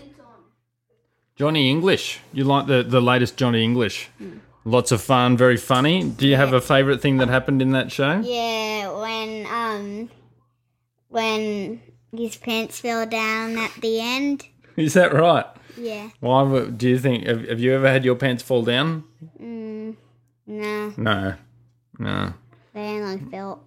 Johnny 1.37 1.69
English. 1.71 2.21
You 2.33 2.45
like 2.45 2.66
the 2.66 2.83
the 2.83 3.00
latest 3.00 3.37
Johnny 3.37 3.62
English? 3.62 4.09
Lots 4.64 4.90
of 4.90 5.00
fun, 5.00 5.37
very 5.37 5.57
funny. 5.57 6.02
Do 6.02 6.26
you 6.26 6.35
have 6.37 6.52
a 6.52 6.61
favourite 6.61 7.00
thing 7.00 7.19
that 7.19 7.28
happened 7.28 7.62
in 7.62 7.71
that 7.73 7.93
show? 7.93 8.21
Yeah, 8.25 8.90
when 9.00 9.47
um, 9.47 10.11
when 11.09 11.81
his 12.16 12.37
pants 12.37 12.81
fell 12.81 13.07
down 13.07 13.59
at 13.59 13.73
the 13.81 14.00
end. 14.00 14.47
Is 14.76 14.95
that 14.95 15.12
right? 15.12 15.47
Yeah. 15.76 16.11
Why 16.21 16.42
would- 16.42 16.78
do 16.78 16.88
you 16.88 16.99
think? 16.99 17.26
Have, 17.26 17.47
have 17.49 17.61
you 17.61 17.73
ever 17.75 17.88
had 17.88 18.04
your 18.04 18.14
pants 18.16 18.42
fall 18.42 18.62
down? 18.62 19.04
Mm, 19.42 19.97
no, 20.47 20.92
No. 20.97 21.35
No. 21.99 22.35
they 22.75 22.80
only 23.00 23.18
fell 23.30 23.62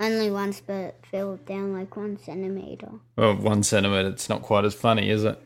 only 0.00 0.30
once, 0.30 0.60
but 0.66 0.96
fell 1.10 1.36
down 1.46 1.72
like 1.72 1.96
one 1.96 2.18
centimeter. 2.18 2.88
Well, 3.16 3.34
one 3.36 3.62
centimetre, 3.62 4.08
it's 4.08 4.28
not 4.28 4.42
quite 4.42 4.64
as 4.64 4.74
funny, 4.74 5.08
is 5.10 5.22
it? 5.24 5.38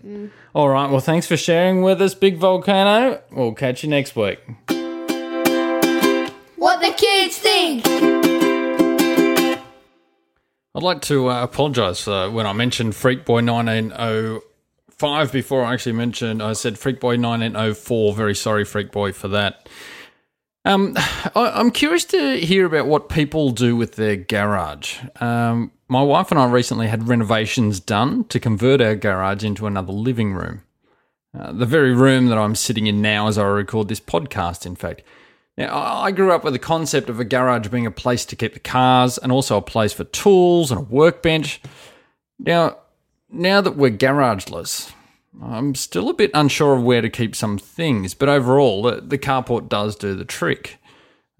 All 0.54 0.68
right, 0.70 0.90
well, 0.90 1.00
thanks 1.00 1.26
for 1.26 1.36
sharing 1.36 1.82
with 1.82 2.00
us, 2.00 2.14
Big 2.14 2.36
Volcano. 2.38 3.20
We'll 3.30 3.52
catch 3.54 3.82
you 3.82 3.90
next 3.90 4.16
week. 4.16 4.40
What 6.56 6.80
the 6.80 6.92
kids 6.96 7.38
think. 7.38 7.86
I'd 10.74 10.82
like 10.82 11.02
to 11.02 11.28
uh, 11.28 11.42
apologise 11.42 12.00
for 12.02 12.30
when 12.30 12.46
I 12.46 12.52
mentioned 12.52 12.94
Freak 12.94 13.24
Boy 13.24 13.40
1905 15.00 15.32
before 15.32 15.64
I 15.64 15.74
actually 15.74 15.92
mentioned, 15.92 16.42
I 16.42 16.54
said 16.54 16.76
Freak 16.76 16.98
Boy 16.98 17.16
1904. 17.16 18.14
Very 18.14 18.34
sorry, 18.34 18.64
Freak 18.64 18.90
Boy, 18.90 19.12
for 19.12 19.28
that. 19.28 19.68
Um, 20.64 20.94
I, 20.96 21.52
I'm 21.54 21.70
curious 21.70 22.04
to 22.06 22.36
hear 22.40 22.66
about 22.66 22.86
what 22.86 23.08
people 23.08 23.50
do 23.50 23.76
with 23.76 23.94
their 23.94 24.16
garage. 24.16 24.98
Um, 25.20 25.70
my 25.88 26.02
wife 26.02 26.32
and 26.32 26.40
I 26.40 26.50
recently 26.50 26.88
had 26.88 27.06
renovations 27.06 27.78
done 27.78 28.24
to 28.24 28.40
convert 28.40 28.80
our 28.80 28.96
garage 28.96 29.44
into 29.44 29.68
another 29.68 29.92
living 29.92 30.32
room. 30.32 30.62
Uh, 31.38 31.52
the 31.52 31.66
very 31.66 31.94
room 31.94 32.26
that 32.26 32.38
I'm 32.38 32.56
sitting 32.56 32.88
in 32.88 33.00
now 33.00 33.28
as 33.28 33.38
I 33.38 33.46
record 33.46 33.86
this 33.86 34.00
podcast, 34.00 34.66
in 34.66 34.74
fact. 34.74 35.02
Now, 35.56 35.76
I 35.76 36.10
grew 36.10 36.32
up 36.32 36.42
with 36.42 36.54
the 36.54 36.58
concept 36.58 37.08
of 37.08 37.20
a 37.20 37.24
garage 37.24 37.68
being 37.68 37.86
a 37.86 37.92
place 37.92 38.24
to 38.26 38.36
keep 38.36 38.54
the 38.54 38.60
cars 38.60 39.16
and 39.16 39.30
also 39.30 39.56
a 39.56 39.62
place 39.62 39.92
for 39.92 40.04
tools 40.04 40.72
and 40.72 40.80
a 40.80 40.84
workbench. 40.84 41.60
Now, 42.40 42.78
now 43.30 43.60
that 43.60 43.76
we're 43.76 43.90
garageless, 43.90 44.92
I'm 45.42 45.74
still 45.74 46.08
a 46.08 46.14
bit 46.14 46.30
unsure 46.34 46.76
of 46.76 46.82
where 46.82 47.02
to 47.02 47.10
keep 47.10 47.36
some 47.36 47.58
things, 47.58 48.14
but 48.14 48.28
overall, 48.28 48.82
the, 48.82 49.00
the 49.00 49.18
carport 49.18 49.68
does 49.68 49.96
do 49.96 50.14
the 50.14 50.24
trick. 50.24 50.78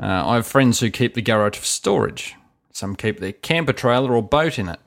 Uh, 0.00 0.28
I 0.28 0.34
have 0.36 0.46
friends 0.46 0.80
who 0.80 0.90
keep 0.90 1.14
the 1.14 1.22
garage 1.22 1.56
for 1.56 1.64
storage. 1.64 2.34
Some 2.72 2.94
keep 2.94 3.18
their 3.18 3.32
camper 3.32 3.72
trailer 3.72 4.14
or 4.14 4.22
boat 4.22 4.58
in 4.58 4.68
it. 4.68 4.80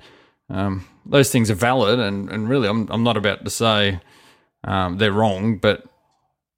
Um, 0.49 0.85
those 1.05 1.31
things 1.31 1.51
are 1.51 1.55
valid, 1.55 1.99
and, 1.99 2.29
and 2.29 2.47
really, 2.47 2.67
I'm, 2.67 2.87
I'm 2.89 3.03
not 3.03 3.17
about 3.17 3.43
to 3.43 3.51
say 3.51 3.99
um, 4.63 4.97
they're 4.97 5.11
wrong, 5.11 5.57
but 5.57 5.83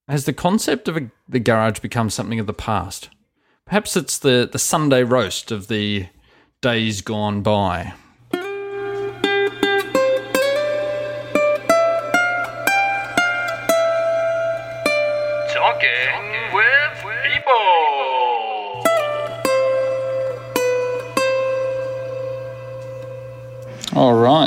has 0.08 0.26
the 0.26 0.34
concept 0.34 0.88
of 0.88 0.98
a, 0.98 1.10
the 1.28 1.40
garage 1.40 1.80
become 1.80 2.10
something 2.10 2.40
of 2.40 2.48
the 2.48 2.54
past? 2.54 3.10
Perhaps 3.66 3.96
it's 3.96 4.20
the, 4.20 4.48
the 4.52 4.60
Sunday 4.60 5.04
roast 5.04 5.52
of 5.52 5.68
the 5.68 6.08
days 6.62 7.02
gone 7.02 7.42
by. 7.42 7.94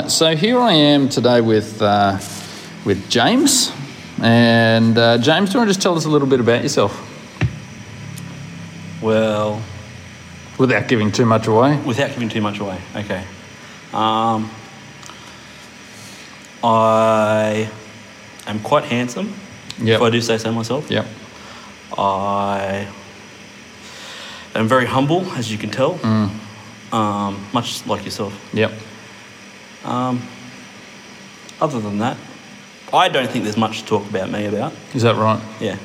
Right, 0.07 0.11
so 0.11 0.35
here 0.35 0.59
I 0.59 0.71
am 0.73 1.09
today 1.09 1.41
with 1.41 1.81
uh, 1.81 2.17
with 2.85 3.09
James, 3.09 3.71
and 4.21 4.97
uh, 4.97 5.17
James, 5.17 5.49
do 5.49 5.53
you 5.53 5.59
want 5.59 5.67
to 5.69 5.73
just 5.73 5.81
tell 5.81 5.95
us 5.97 6.05
a 6.05 6.09
little 6.09 6.27
bit 6.27 6.39
about 6.39 6.63
yourself 6.63 6.93
Well, 9.01 9.61
without 10.57 10.87
giving 10.87 11.11
too 11.11 11.25
much 11.25 11.47
away? 11.47 11.77
without 11.85 12.11
giving 12.11 12.29
too 12.29 12.41
much 12.41 12.59
away, 12.59 12.79
okay. 12.95 13.23
Um, 13.93 14.49
I 16.63 17.69
am 18.47 18.59
quite 18.61 18.85
handsome, 18.85 19.33
Yep. 19.81 19.95
if 19.97 20.01
I 20.01 20.09
do 20.09 20.21
say 20.21 20.37
so 20.37 20.51
myself. 20.51 20.89
Yep. 20.89 21.05
I 21.97 22.87
am 24.55 24.67
very 24.67 24.85
humble, 24.85 25.25
as 25.35 25.51
you 25.51 25.57
can 25.57 25.69
tell, 25.69 25.95
Mm. 25.99 26.29
um, 26.93 27.45
much 27.53 27.85
like 27.85 28.03
yourself. 28.05 28.33
Yep. 28.53 28.71
Um, 29.83 30.21
other 31.61 31.79
than 31.79 31.99
that, 31.99 32.17
I 32.93 33.09
don't 33.09 33.29
think 33.29 33.43
there's 33.43 33.57
much 33.57 33.81
to 33.81 33.85
talk 33.85 34.09
about 34.09 34.29
me 34.29 34.45
about. 34.45 34.73
Is 34.93 35.01
that 35.03 35.15
right? 35.15 35.41
Yeah, 35.59 35.77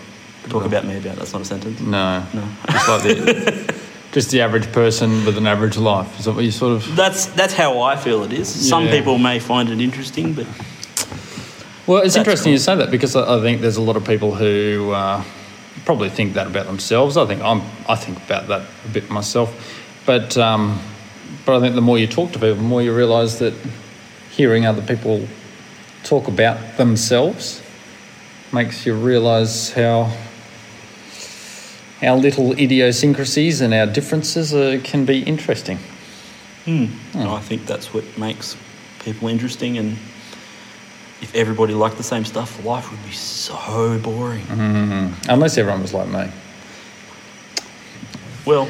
talk 0.48 0.64
about 0.64 0.84
me 0.84 0.96
about. 0.98 1.16
That's 1.16 1.32
not 1.32 1.42
a 1.42 1.44
sentence. 1.44 1.80
No. 1.80 2.24
No. 2.34 2.48
Just 2.70 2.88
like 2.88 3.02
the, 3.02 3.74
just 4.12 4.30
the 4.30 4.40
average 4.42 4.70
person 4.72 5.24
with 5.24 5.36
an 5.38 5.46
average 5.46 5.76
life. 5.76 6.18
Is 6.18 6.26
that 6.26 6.34
what 6.34 6.44
you 6.44 6.50
sort 6.50 6.72
of? 6.74 6.96
That's 6.96 7.26
that's 7.26 7.54
how 7.54 7.80
I 7.80 7.96
feel 7.96 8.22
it 8.22 8.32
is. 8.32 8.48
Some 8.48 8.88
people 8.88 9.18
may 9.18 9.38
find 9.38 9.68
it 9.70 9.80
interesting, 9.80 10.34
but 10.34 10.46
Well, 11.86 12.02
it's 12.02 12.16
interesting 12.16 12.50
cool. 12.50 12.52
you 12.52 12.58
say 12.58 12.76
that 12.76 12.90
because 12.90 13.16
I 13.16 13.38
I 13.38 13.40
think 13.40 13.60
there's 13.60 13.78
a 13.78 13.82
lot 13.82 13.96
of 13.96 14.04
people 14.04 14.34
who 14.34 14.92
uh, 14.92 15.24
probably 15.84 16.10
think 16.10 16.34
that 16.34 16.46
about 16.46 16.66
themselves. 16.66 17.16
I 17.16 17.26
think 17.26 17.42
I'm, 17.42 17.62
I 17.88 17.96
think 17.96 18.18
about 18.18 18.46
that 18.48 18.62
a 18.84 18.88
bit 18.92 19.10
myself, 19.10 19.50
but 20.06 20.36
um, 20.36 20.78
but 21.44 21.56
I 21.56 21.60
think 21.60 21.74
the 21.74 21.80
more 21.80 21.98
you 21.98 22.06
talk 22.06 22.30
to 22.32 22.38
people, 22.38 22.54
the 22.56 22.62
more 22.62 22.82
you 22.82 22.94
realise 22.94 23.38
that 23.40 23.54
hearing 24.32 24.66
other 24.66 24.82
people 24.82 25.26
talk 26.04 26.26
about 26.28 26.76
themselves 26.78 27.62
makes 28.52 28.84
you 28.86 28.94
realise 28.94 29.70
how 29.72 30.10
our 32.02 32.16
little 32.16 32.52
idiosyncrasies 32.58 33.60
and 33.60 33.72
our 33.72 33.86
differences 33.86 34.52
uh, 34.52 34.78
can 34.82 35.04
be 35.04 35.22
interesting. 35.22 35.78
I 36.66 37.40
think 37.40 37.66
that's 37.66 37.92
what 37.94 38.04
makes 38.18 38.56
people 39.04 39.28
interesting. 39.28 39.78
And 39.78 39.92
if 41.20 41.32
everybody 41.34 41.74
liked 41.74 41.96
the 41.96 42.02
same 42.02 42.24
stuff, 42.24 42.64
life 42.64 42.90
would 42.90 43.02
be 43.04 43.12
so 43.12 43.98
boring. 44.02 44.44
Unless 45.28 45.58
everyone 45.58 45.82
was 45.82 45.92
like 45.94 46.08
me. 46.08 46.28
Well, 48.44 48.66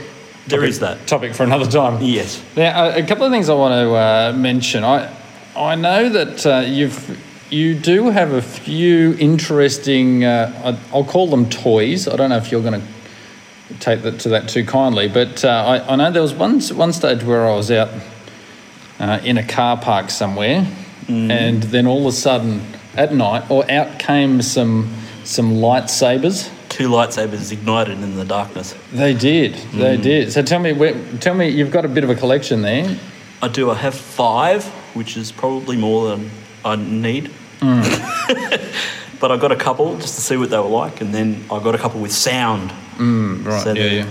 there 0.47 0.59
Topic- 0.59 0.69
is 0.71 0.81
that. 0.81 1.07
topic 1.07 1.35
for 1.35 1.45
another 1.45 1.67
time. 1.71 2.03
Yes. 2.03 2.43
Now, 2.57 2.85
a, 2.87 2.99
a 3.03 3.07
couple 3.07 3.25
of 3.25 3.33
things 3.33 3.49
I 3.49 3.55
want 3.55 3.73
to 3.73 3.95
uh, 3.95 4.33
mention. 4.37 4.85
I 4.85 5.11
I 5.57 5.75
know 5.75 6.09
that 6.09 6.47
uh, 6.47 6.65
you've 6.67 7.21
you 7.51 7.75
do 7.75 8.11
have 8.11 8.33
a 8.33 8.41
few 8.41 9.15
interesting. 9.19 10.25
Uh, 10.25 10.79
I'll 10.93 11.05
call 11.05 11.27
them 11.27 11.51
toys. 11.51 12.09
I 12.09 12.17
don't 12.17 12.31
know 12.31 12.39
if 12.39 12.51
you're 12.51 12.63
going 12.63 12.81
to 12.81 12.87
take 13.79 14.03
that 14.03 14.21
to 14.21 14.31
that 14.31 14.49
too 14.49 14.65
kindly, 14.65 15.09
but 15.09 15.45
uh, 15.45 15.49
I, 15.49 15.93
I 15.93 15.97
know 15.97 16.11
there 16.11 16.23
was 16.23 16.35
one 16.35 16.61
one 16.61 16.93
stage 16.93 17.23
where 17.23 17.47
I 17.47 17.55
was 17.55 17.71
out 17.71 17.91
uh, 18.99 19.21
in 19.23 19.37
a 19.37 19.47
car 19.47 19.77
park 19.77 20.11
somewhere, 20.11 20.67
and 21.31 21.63
then 21.65 21.87
all 21.87 22.01
of 22.01 22.07
a 22.07 22.13
sudden 22.13 22.63
at 22.97 23.13
night, 23.13 23.51
or 23.51 23.71
out 23.71 23.99
came 23.99 24.41
some 24.41 24.89
some 25.25 25.55
lightsabers. 25.55 26.51
Two 26.71 26.89
lightsabers 26.89 27.53
ignited 27.53 27.99
in 27.99 28.17
the 28.17 28.25
darkness. 28.25 28.75
They 28.93 29.13
did. 29.13 29.55
They 29.75 29.99
did. 29.99 30.33
So 30.33 30.43
tell 30.43 30.59
me, 30.59 30.73
where, 30.73 30.95
tell 31.19 31.35
me, 31.35 31.49
you've 31.49 31.71
got 31.71 31.85
a 31.85 31.89
bit 31.89 32.03
of 32.03 32.09
a 32.09 32.15
collection 32.15 32.63
there. 32.63 32.99
I 33.43 33.49
do. 33.49 33.71
I 33.71 33.75
have 33.75 33.95
five, 33.95 34.65
which 34.95 35.17
is 35.17 35.33
probably 35.33 35.77
more 35.77 36.09
than 36.09 36.31
I 36.65 36.77
need. 36.77 37.31
Mm. 37.61 37.83
but 39.21 39.31
I 39.31 39.37
got 39.37 39.53
a 39.53 39.57
couple 39.57 39.97
just 39.99 40.17
to 40.17 40.21
see 40.21 40.37
what 40.37 40.51
they 40.51 40.59
were 40.59 40.65
like, 40.65 41.01
and 41.01 41.15
then 41.15 41.45
I 41.51 41.63
got 41.63 41.75
a 41.75 41.79
couple 41.79 42.01
with 42.01 42.13
sound. 42.13 42.71
Mm, 42.97 43.45
right. 43.45 43.63
So 43.63 43.73
yeah, 43.73 43.75
they're 43.75 43.93
yeah. 44.05 44.11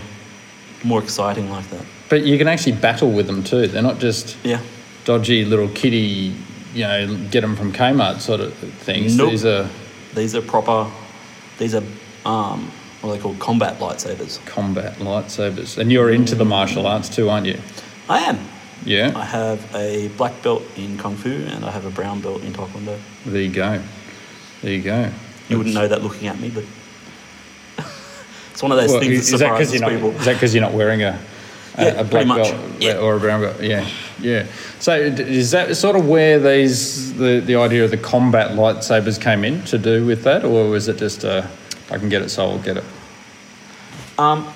More 0.83 1.01
exciting 1.03 1.49
like 1.49 1.69
that. 1.69 1.85
But 2.09 2.23
you 2.23 2.37
can 2.37 2.47
actually 2.47 2.73
battle 2.73 3.11
with 3.11 3.27
them 3.27 3.43
too. 3.43 3.67
They're 3.67 3.83
not 3.83 3.99
just 3.99 4.35
Yeah. 4.43 4.61
dodgy 5.05 5.45
little 5.45 5.69
kitty, 5.69 6.33
you 6.73 6.83
know, 6.83 7.17
get 7.29 7.41
them 7.41 7.55
from 7.55 7.71
Kmart 7.71 8.19
sort 8.19 8.39
of 8.39 8.53
things. 8.53 9.15
Nope. 9.15 9.31
These 9.31 9.45
are 9.45 9.69
These 10.15 10.35
are 10.35 10.41
proper. 10.41 10.89
These 11.59 11.75
are 11.75 11.83
um, 12.25 12.71
what 13.01 13.11
are 13.11 13.15
they 13.15 13.21
called? 13.21 13.39
Combat 13.39 13.79
lightsabers. 13.79 14.43
combat 14.45 14.95
lightsabers. 14.97 15.77
And 15.77 15.91
you're 15.91 16.11
into 16.11 16.35
the 16.35 16.43
mm. 16.43 16.49
martial 16.49 16.85
arts 16.87 17.09
too, 17.09 17.29
aren't 17.29 17.47
you? 17.47 17.59
I 18.09 18.19
am. 18.21 18.39
Yeah. 18.85 19.11
I 19.15 19.25
have 19.25 19.75
a 19.75 20.07
black 20.17 20.41
belt 20.41 20.63
in 20.75 20.97
kung 20.97 21.15
fu 21.15 21.29
and 21.29 21.63
I 21.63 21.71
have 21.71 21.85
a 21.85 21.91
brown 21.91 22.21
belt 22.21 22.41
in 22.43 22.53
taekwondo. 22.53 22.99
There 23.25 23.41
you 23.41 23.49
go. 23.51 23.81
There 24.61 24.71
you 24.71 24.81
go. 24.81 25.09
You 25.49 25.57
wouldn't 25.57 25.75
know 25.75 25.87
that 25.87 26.01
looking 26.03 26.27
at 26.27 26.39
me, 26.39 26.49
but 26.49 26.63
it's 28.51 28.63
one 28.63 28.71
of 28.71 28.77
those 28.77 28.89
Well, 28.91 28.99
things 28.99 29.19
is, 29.19 29.31
that 29.31 29.37
surprises 29.39 29.81
not? 29.81 29.89
people. 29.91 30.11
Is 30.11 30.25
that 30.25 30.33
because 30.33 30.53
you're 30.55 30.63
not 30.63 30.73
wearing 30.73 31.03
a 31.03 31.19
a, 31.77 31.83
Yeah, 31.83 31.87
a 32.01 32.03
black 32.03 32.27
belt 32.27 32.55
Yeah. 32.79 32.97
or 32.97 33.15
a 33.15 33.19
brown 33.19 33.41
belt? 33.41 33.61
Yeah, 33.61 33.87
yeah. 34.19 34.45
So 34.79 34.95
is 34.95 35.51
that 35.51 35.75
sort 35.77 35.95
of 35.95 36.07
where 36.07 36.39
these 36.39 37.13
the, 37.15 37.39
the 37.39 37.55
idea 37.55 37.83
of 37.85 37.91
the 37.91 37.97
combat 37.97 38.51
lightsabers 38.51 39.21
came 39.21 39.43
in 39.45 39.63
to 39.65 39.77
do 39.77 40.05
with 40.05 40.23
that, 40.23 40.43
or 40.43 40.69
was 40.69 40.87
it 40.87 40.97
just 40.97 41.23
uh, 41.23 41.45
I 41.89 41.97
can 41.97 42.09
get 42.09 42.21
it, 42.21 42.29
so 42.29 42.43
I'll 42.49 42.59
get 42.59 42.77
it? 42.77 42.83
Um, 44.17 44.47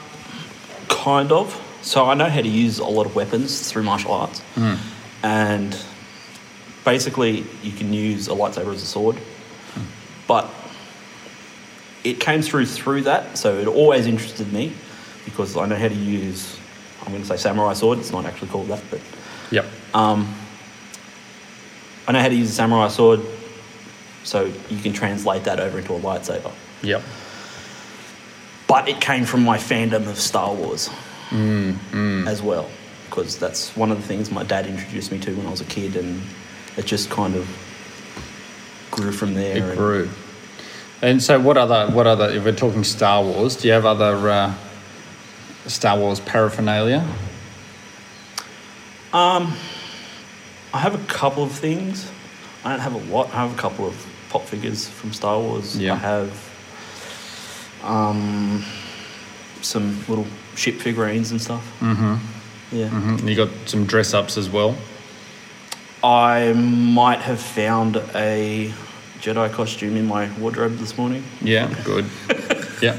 kind 0.87 1.31
of. 1.31 1.61
So 1.85 2.05
I 2.09 2.15
know 2.15 2.27
how 2.27 2.41
to 2.41 2.47
use 2.47 2.79
a 2.79 2.83
lot 2.85 3.05
of 3.05 3.15
weapons 3.15 3.69
through 3.71 3.83
martial 3.83 4.11
arts, 4.11 4.41
and 5.21 5.77
basically 6.83 7.45
you 7.61 7.71
can 7.71 7.93
use 7.93 8.27
a 8.27 8.31
lightsaber 8.31 8.73
as 8.73 8.81
a 8.81 8.87
sword, 8.87 9.17
but 10.27 10.49
it 12.03 12.19
came 12.19 12.41
through 12.41 12.65
through 12.65 13.03
that. 13.03 13.37
So 13.37 13.55
it 13.59 13.67
always 13.67 14.07
interested 14.07 14.51
me 14.51 14.73
because 15.25 15.55
I 15.55 15.67
know 15.67 15.75
how 15.75 15.87
to 15.87 15.93
use. 15.93 16.57
I'm 17.01 17.11
going 17.11 17.21
to 17.21 17.27
say 17.27 17.37
samurai 17.37 17.73
sword. 17.73 17.99
It's 17.99 18.11
not 18.11 18.25
actually 18.25 18.47
called 18.47 18.67
that, 18.69 18.81
but 18.89 18.99
Yep. 19.51 19.65
um, 19.93 20.33
I 22.07 22.13
know 22.13 22.19
how 22.19 22.29
to 22.29 22.35
use 22.35 22.49
a 22.49 22.53
samurai 22.53 22.87
sword, 22.87 23.21
so 24.23 24.51
you 24.71 24.81
can 24.81 24.91
translate 24.91 25.43
that 25.43 25.59
over 25.59 25.77
into 25.77 25.93
a 25.93 25.99
lightsaber. 25.99 26.51
Yep. 26.81 27.03
But 28.67 28.89
it 28.89 28.99
came 28.99 29.25
from 29.25 29.43
my 29.43 29.59
fandom 29.59 30.07
of 30.09 30.19
Star 30.19 30.51
Wars 30.51 30.89
as 31.31 32.41
well, 32.41 32.69
because 33.09 33.37
that's 33.37 33.75
one 33.75 33.91
of 33.91 33.97
the 33.97 34.07
things 34.07 34.31
my 34.31 34.43
dad 34.43 34.67
introduced 34.67 35.11
me 35.11 35.19
to 35.19 35.35
when 35.35 35.47
I 35.47 35.51
was 35.51 35.61
a 35.61 35.65
kid, 35.65 35.95
and 35.95 36.21
it 36.77 36.85
just 36.85 37.09
kind 37.09 37.35
of 37.35 37.47
grew 38.91 39.11
from 39.11 39.33
there. 39.33 39.57
It 39.57 39.63
and- 39.63 39.77
grew. 39.77 40.09
And 41.01 41.21
so, 41.21 41.39
what 41.39 41.57
other, 41.57 41.91
what 41.93 42.07
other? 42.07 42.29
If 42.29 42.45
we're 42.45 42.55
talking 42.55 42.83
Star 42.83 43.21
Wars, 43.21 43.57
do 43.57 43.67
you 43.67 43.73
have 43.73 43.85
other 43.85 44.29
uh, 44.29 44.53
Star 45.67 45.97
Wars 45.97 46.19
paraphernalia? 46.21 47.05
Um, 49.13 49.53
I 50.73 50.79
have 50.79 50.95
a 50.95 51.05
couple 51.07 51.43
of 51.43 51.51
things. 51.51 52.09
I 52.63 52.69
don't 52.71 52.79
have 52.79 52.93
a 52.93 53.11
lot. 53.13 53.27
I 53.33 53.45
have 53.45 53.53
a 53.53 53.61
couple 53.61 53.87
of 53.87 54.07
pop 54.29 54.43
figures 54.43 54.87
from 54.87 55.13
Star 55.13 55.39
Wars. 55.39 55.77
Yeah. 55.77 55.93
I 55.93 55.97
have 55.97 56.55
um, 57.83 58.63
some 59.61 59.99
little 60.07 60.27
ship 60.55 60.75
figurines 60.79 61.31
and 61.31 61.41
stuff. 61.41 61.63
Mm-hmm. 61.81 62.15
Yeah. 62.75 62.89
Mhm. 62.89 63.27
You 63.27 63.35
got 63.35 63.49
some 63.65 63.85
dress 63.85 64.13
ups 64.13 64.37
as 64.37 64.49
well. 64.49 64.75
I 66.03 66.53
might 66.53 67.19
have 67.21 67.39
found 67.39 67.97
a 68.13 68.71
Jedi 69.21 69.51
costume 69.51 69.97
in 69.97 70.05
my 70.07 70.29
wardrobe 70.37 70.77
this 70.77 70.97
morning. 70.97 71.23
Yeah, 71.41 71.73
good. 71.83 72.05
yeah. 72.81 72.95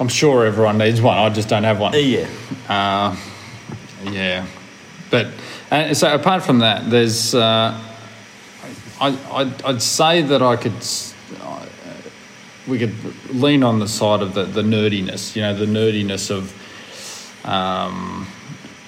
I'm 0.00 0.08
sure 0.08 0.44
everyone 0.46 0.78
needs 0.78 1.00
one. 1.00 1.16
I 1.18 1.28
just 1.30 1.48
don't 1.48 1.64
have 1.64 1.80
one. 1.80 1.94
Uh, 1.94 1.98
yeah. 1.98 2.26
Uh, 2.68 3.16
yeah, 4.10 4.46
but 5.10 5.26
uh, 5.70 5.92
so 5.94 6.14
apart 6.14 6.42
from 6.42 6.60
that, 6.60 6.88
there's. 6.90 7.34
Uh, 7.34 7.76
I 9.00 9.16
I'd, 9.32 9.62
I'd 9.62 9.82
say 9.82 10.22
that 10.22 10.42
I 10.42 10.56
could. 10.56 10.74
We 12.68 12.78
could 12.78 12.94
lean 13.34 13.62
on 13.62 13.78
the 13.78 13.88
side 13.88 14.20
of 14.20 14.34
the, 14.34 14.44
the 14.44 14.62
nerdiness, 14.62 15.34
you 15.34 15.42
know, 15.42 15.54
the 15.54 15.64
nerdiness 15.66 16.30
of 16.30 16.52
um, 17.46 18.26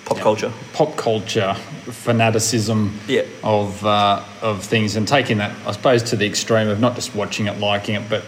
Pop 0.04 0.18
culture. 0.18 0.52
pop 0.72 0.96
culture 0.96 1.54
fanaticism 1.87 2.99
Yeah. 3.08 3.22
of 3.42 3.84
uh, 3.87 4.22
of 4.42 4.62
things, 4.64 4.96
and 4.96 5.06
taking 5.08 5.38
that, 5.38 5.52
I 5.66 5.72
suppose, 5.72 6.02
to 6.10 6.16
the 6.16 6.26
extreme 6.26 6.68
of 6.68 6.80
not 6.80 6.94
just 6.94 7.14
watching 7.14 7.46
it, 7.46 7.58
liking 7.58 7.94
it, 7.94 8.08
but 8.10 8.25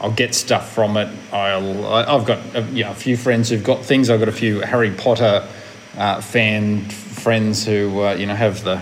I'll 0.00 0.10
get 0.10 0.34
stuff 0.34 0.72
from 0.72 0.96
it. 0.96 1.08
I'll 1.32 1.86
I- 1.86 2.04
I've 2.14 2.24
got 2.24 2.38
uh, 2.56 2.60
you 2.72 2.84
know, 2.84 2.90
a 2.90 2.94
few 2.94 3.16
friends 3.16 3.50
who've 3.50 3.62
got 3.62 3.84
things. 3.84 4.10
I've 4.10 4.18
got 4.18 4.28
a 4.28 4.32
few 4.32 4.60
Harry 4.60 4.90
Potter 4.90 5.46
uh, 5.98 6.20
fan 6.20 6.80
friends 6.88 7.64
who 7.66 8.00
uh, 8.02 8.14
you 8.14 8.26
know 8.26 8.34
have 8.34 8.64
the 8.64 8.80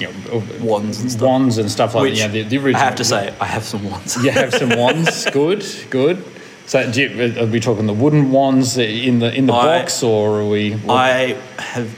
you 0.00 0.08
know 0.08 0.42
Wands 0.60 1.00
and 1.00 1.10
stuff. 1.10 1.22
wands 1.22 1.58
and 1.58 1.70
stuff 1.70 1.94
like 1.94 2.02
Which 2.02 2.18
that. 2.20 2.34
Yeah, 2.34 2.42
the, 2.44 2.48
the 2.48 2.56
original. 2.58 2.82
I 2.82 2.84
have 2.84 2.96
to 2.96 3.04
say, 3.04 3.34
I 3.40 3.44
have 3.46 3.64
some 3.64 3.84
wands. 3.90 4.16
You 4.22 4.30
have 4.30 4.52
some 4.54 4.70
wands. 4.78 5.26
good, 5.30 5.64
good. 5.90 6.24
So, 6.66 6.90
do 6.90 7.02
you, 7.02 7.40
are 7.42 7.46
we 7.46 7.60
talking 7.60 7.86
the 7.86 7.94
wooden 7.94 8.30
wands 8.30 8.76
in 8.78 9.18
the 9.20 9.34
in 9.34 9.46
the 9.46 9.54
I- 9.54 9.80
box, 9.80 10.02
or 10.02 10.40
are 10.40 10.46
we? 10.48 10.74
I 10.88 11.36
have 11.58 11.94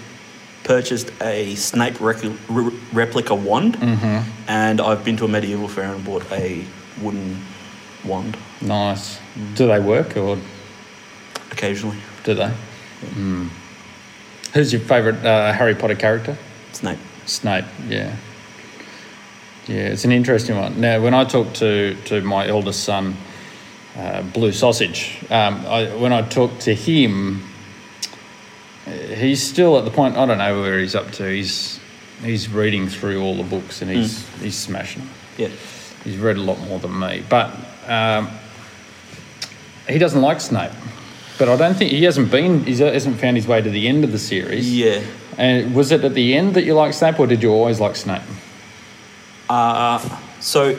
purchased 0.64 1.10
a 1.20 1.54
Snape 1.56 2.00
rec- 2.00 2.22
re- 2.48 2.78
replica 2.92 3.34
wand, 3.34 3.76
Mm-hmm. 3.76 4.30
and 4.48 4.80
I've 4.80 5.04
been 5.04 5.16
to 5.16 5.24
a 5.24 5.28
medieval 5.28 5.66
fair 5.68 5.92
and 5.92 6.04
bought 6.04 6.24
a 6.30 6.64
wooden 7.02 7.42
wand 8.04 8.36
nice. 8.62 9.18
Do 9.56 9.66
they 9.66 9.80
work, 9.80 10.16
or 10.16 10.38
occasionally. 11.50 11.96
do 12.24 12.34
they? 12.34 12.52
Mm. 13.16 13.48
Who's 14.54 14.72
your 14.72 14.82
favourite 14.82 15.24
uh, 15.24 15.52
Harry 15.52 15.74
Potter 15.74 15.94
character? 15.96 16.36
Snape. 16.72 16.98
Snape. 17.30 17.64
Yeah. 17.88 18.16
Yeah, 19.66 19.86
it's 19.88 20.04
an 20.04 20.12
interesting 20.12 20.56
one. 20.56 20.80
Now, 20.80 21.00
when 21.00 21.14
I 21.14 21.24
talk 21.24 21.52
to 21.54 21.94
to 22.06 22.20
my 22.22 22.48
eldest 22.48 22.82
son, 22.82 23.16
uh, 23.96 24.22
Blue 24.22 24.52
Sausage, 24.52 25.18
um, 25.30 25.64
I, 25.66 25.94
when 25.94 26.12
I 26.12 26.22
talk 26.22 26.58
to 26.60 26.74
him, 26.74 27.42
uh, 28.86 28.90
he's 28.90 29.42
still 29.42 29.78
at 29.78 29.84
the 29.84 29.90
point. 29.90 30.16
I 30.16 30.26
don't 30.26 30.38
know 30.38 30.60
where 30.60 30.80
he's 30.80 30.94
up 30.94 31.12
to. 31.12 31.24
He's 31.24 31.78
he's 32.22 32.48
reading 32.48 32.88
through 32.88 33.22
all 33.22 33.36
the 33.36 33.44
books 33.44 33.80
and 33.80 33.90
he's 33.90 34.26
he's 34.40 34.56
smashing. 34.56 35.02
them. 35.02 35.10
Yeah. 35.38 35.48
He's 36.04 36.16
read 36.16 36.36
a 36.36 36.42
lot 36.42 36.58
more 36.60 36.78
than 36.78 36.98
me, 36.98 37.22
but 37.28 37.54
um, 37.86 38.30
he 39.86 39.98
doesn't 39.98 40.20
like 40.20 40.40
Snape. 40.40 40.72
But 41.38 41.48
I 41.48 41.56
don't 41.56 41.74
think 41.74 41.90
he 41.90 42.04
hasn't 42.04 42.30
been. 42.30 42.64
He 42.64 42.76
hasn't 42.76 43.20
found 43.20 43.36
his 43.36 43.46
way 43.46 43.62
to 43.62 43.70
the 43.70 43.86
end 43.86 44.04
of 44.04 44.10
the 44.12 44.18
series. 44.18 44.74
Yeah. 44.74 45.02
And 45.40 45.74
was 45.74 45.90
it 45.90 46.04
at 46.04 46.12
the 46.12 46.34
end 46.36 46.52
that 46.54 46.64
you 46.64 46.74
liked 46.74 46.94
Snape, 46.94 47.18
or 47.18 47.26
did 47.26 47.42
you 47.42 47.50
always 47.50 47.80
like 47.80 47.96
Snape? 47.96 48.20
Uh, 49.48 49.98
so 50.38 50.76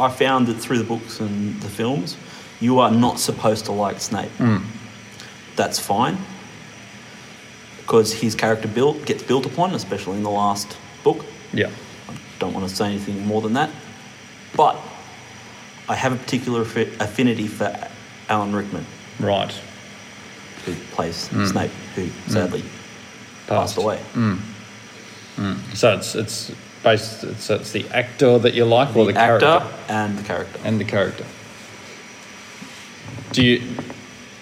I 0.00 0.08
found 0.10 0.46
that 0.46 0.54
through 0.54 0.78
the 0.78 0.84
books 0.84 1.20
and 1.20 1.60
the 1.60 1.68
films, 1.68 2.16
you 2.58 2.78
are 2.80 2.90
not 2.90 3.18
supposed 3.20 3.66
to 3.66 3.72
like 3.72 4.00
Snape. 4.00 4.30
That's 5.56 5.78
fine. 5.78 6.16
Because 7.82 8.14
his 8.14 8.34
character 8.34 8.66
built 8.66 9.04
gets 9.04 9.22
built 9.22 9.44
upon, 9.44 9.74
especially 9.74 10.16
in 10.16 10.22
the 10.22 10.30
last 10.30 10.74
book. 11.04 11.26
Yeah. 11.52 11.70
I 12.08 12.14
don't 12.38 12.54
want 12.54 12.66
to 12.68 12.74
say 12.74 12.86
anything 12.86 13.26
more 13.26 13.42
than 13.42 13.52
that. 13.52 13.70
But 14.56 14.76
I 15.86 15.94
have 15.94 16.12
a 16.14 16.16
particular 16.16 16.64
affi- 16.64 16.98
affinity 16.98 17.46
for 17.46 17.76
Alan 18.30 18.54
Rickman, 18.56 18.86
Right. 19.20 19.52
who 20.64 20.74
plays 20.92 21.28
Snape, 21.44 21.70
who 21.94 22.08
sadly 22.26 22.64
passed 23.46 23.76
away. 23.76 24.00
Mm. 24.14 24.38
Mm. 25.36 25.76
So 25.76 25.94
it's 25.94 26.14
it's 26.14 26.52
based. 26.82 27.24
It's, 27.24 27.50
it's 27.50 27.72
the 27.72 27.86
actor 27.92 28.38
that 28.38 28.54
you 28.54 28.64
like, 28.64 28.94
or 28.96 29.06
the, 29.06 29.12
The 29.12 29.18
actor 29.18 29.38
character 29.46 29.68
and 29.88 30.18
the 30.18 30.22
character. 30.22 30.60
and 30.64 30.80
the 30.80 30.84
character. 30.84 31.24
Do 33.32 33.42
you? 33.44 33.62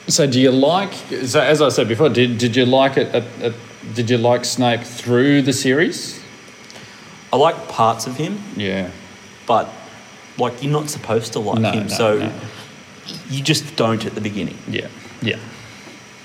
So 0.09 0.27
do 0.27 0.41
you 0.41 0.51
like? 0.53 0.93
So 1.25 1.41
as 1.41 1.61
I 1.63 1.69
said 1.71 1.89
before, 1.89 2.09
did 2.09 2.39
did 2.39 2.55
you 2.57 2.67
like 2.67 2.97
it? 2.97 3.15
At, 3.15 3.25
at, 3.43 3.55
did 3.95 4.11
you 4.11 4.19
like 4.19 4.45
Snape 4.45 4.83
through 4.83 5.43
the 5.43 5.53
series? 5.53 6.21
I 7.33 7.37
like 7.37 7.69
parts 7.69 8.07
of 8.07 8.17
him, 8.17 8.39
Yeah. 8.57 8.91
but 9.47 9.69
like 10.39 10.63
you're 10.63 10.73
not 10.73 10.89
supposed 10.89 11.33
to 11.33 11.41
like 11.41 11.59
No, 11.61 11.73
him, 11.73 11.83
no, 11.89 11.89
so 11.95 12.19
no. 12.19 12.33
you 13.29 13.43
just 13.43 13.75
don't 13.77 14.07
at 14.07 14.15
the 14.15 14.21
beginning. 14.21 14.57
Yeah. 14.69 14.87
Yeah. 15.21 15.39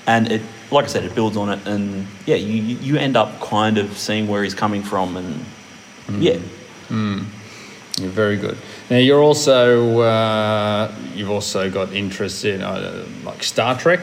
And 0.06 0.30
it, 0.30 0.42
like 0.70 0.84
I 0.84 0.88
said, 0.88 1.04
it 1.04 1.14
builds 1.14 1.36
on 1.36 1.48
it, 1.50 1.66
and 1.66 2.06
yeah, 2.26 2.36
you 2.36 2.62
you 2.62 2.96
end 2.96 3.16
up 3.16 3.40
kind 3.40 3.78
of 3.78 3.96
seeing 3.98 4.28
where 4.28 4.42
he's 4.44 4.54
coming 4.54 4.82
from, 4.82 5.16
and 5.16 5.44
Mm. 6.08 6.22
yeah, 6.22 6.38
You're 7.98 8.10
very 8.10 8.36
good. 8.36 8.56
Now 8.90 8.96
you're 8.96 9.22
also 9.22 10.00
uh, 10.00 10.92
you've 11.14 11.30
also 11.30 11.70
got 11.70 11.92
interest 11.92 12.44
in 12.44 12.62
uh, 12.62 13.04
like 13.24 13.42
Star 13.42 13.78
Trek. 13.78 14.00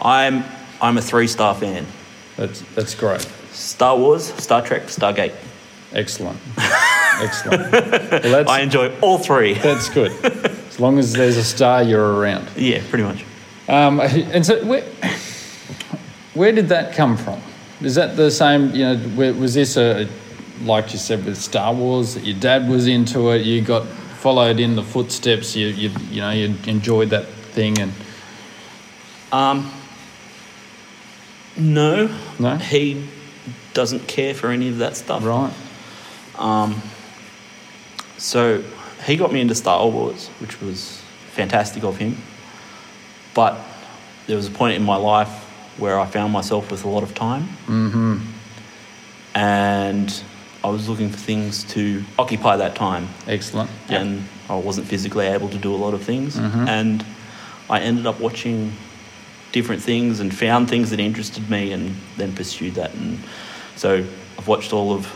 I'm 0.00 0.44
I'm 0.80 0.98
a 0.98 1.02
three 1.02 1.26
star 1.26 1.54
fan. 1.54 1.86
That's 2.36 2.60
that's 2.74 2.94
great. 2.94 3.22
Star 3.52 3.96
Wars, 3.96 4.32
Star 4.34 4.62
Trek, 4.62 4.82
Stargate. 4.88 5.32
Excellent. 5.92 6.38
Excellent. 7.22 7.70
Well, 7.72 8.48
I 8.50 8.60
enjoy 8.60 8.92
all 9.00 9.18
three. 9.18 9.54
that's 9.54 9.88
good. 9.88 10.12
As 10.68 10.80
long 10.80 10.98
as 10.98 11.12
there's 11.12 11.36
a 11.36 11.44
star, 11.44 11.82
you're 11.84 12.14
around. 12.18 12.48
yeah, 12.56 12.82
pretty 12.90 13.04
much. 13.04 13.24
Um, 13.68 14.00
and 14.00 14.44
so, 14.44 14.58
where, 16.34 16.52
did 16.52 16.68
that 16.68 16.94
come 16.94 17.16
from? 17.16 17.40
Is 17.80 17.94
that 17.96 18.16
the 18.16 18.30
same? 18.30 18.74
You 18.74 18.94
know, 18.94 19.32
was 19.32 19.54
this 19.54 19.76
a 19.76 20.08
like 20.62 20.92
you 20.92 20.98
said 20.98 21.24
with 21.24 21.36
Star 21.36 21.74
Wars 21.74 22.14
that 22.14 22.24
your 22.24 22.38
dad 22.38 22.68
was 22.68 22.86
into 22.86 23.30
it? 23.30 23.42
You 23.42 23.60
got 23.60 23.86
followed 23.86 24.60
in 24.60 24.76
the 24.76 24.82
footsteps. 24.82 25.54
You 25.56 25.68
you 25.68 25.90
you 26.10 26.20
know 26.20 26.30
you 26.30 26.54
enjoyed 26.66 27.10
that 27.10 27.26
thing 27.26 27.78
and 27.80 27.92
Um, 29.32 29.70
no, 31.56 32.08
No? 32.38 32.56
he 32.56 33.06
doesn't 33.74 34.06
care 34.06 34.34
for 34.34 34.50
any 34.50 34.68
of 34.68 34.78
that 34.78 34.96
stuff. 34.96 35.24
right. 35.24 35.52
So 38.16 38.62
he 39.04 39.16
got 39.16 39.32
me 39.32 39.40
into 39.40 39.54
Star 39.54 39.86
Wars, 39.88 40.28
which 40.38 40.60
was 40.60 41.02
fantastic 41.32 41.82
of 41.84 41.96
him. 41.98 42.16
But 43.34 43.58
there 44.26 44.36
was 44.36 44.46
a 44.46 44.50
point 44.50 44.76
in 44.76 44.82
my 44.84 44.96
life 44.96 45.43
where 45.78 45.98
I 45.98 46.06
found 46.06 46.32
myself 46.32 46.70
with 46.70 46.84
a 46.84 46.88
lot 46.88 47.02
of 47.02 47.14
time. 47.14 47.48
Mm-hmm. 47.66 48.18
And 49.34 50.22
I 50.62 50.68
was 50.68 50.88
looking 50.88 51.10
for 51.10 51.18
things 51.18 51.64
to 51.74 52.04
occupy 52.18 52.56
that 52.56 52.74
time. 52.74 53.08
Excellent. 53.26 53.70
Yeah. 53.88 54.00
And 54.00 54.24
I 54.48 54.56
wasn't 54.56 54.86
physically 54.86 55.26
able 55.26 55.48
to 55.48 55.58
do 55.58 55.74
a 55.74 55.76
lot 55.76 55.94
of 55.94 56.02
things. 56.02 56.36
And 56.36 57.04
I 57.68 57.80
ended 57.80 58.06
up 58.06 58.20
watching 58.20 58.72
different 59.52 59.82
things 59.82 60.20
and 60.20 60.34
found 60.34 60.68
things 60.68 60.90
that 60.90 61.00
interested 61.00 61.48
me 61.50 61.72
and 61.72 61.96
then 62.16 62.34
pursued 62.34 62.74
that. 62.74 62.92
And 62.94 63.18
so 63.76 64.04
I've 64.38 64.48
watched 64.48 64.72
all 64.72 64.92
of 64.92 65.12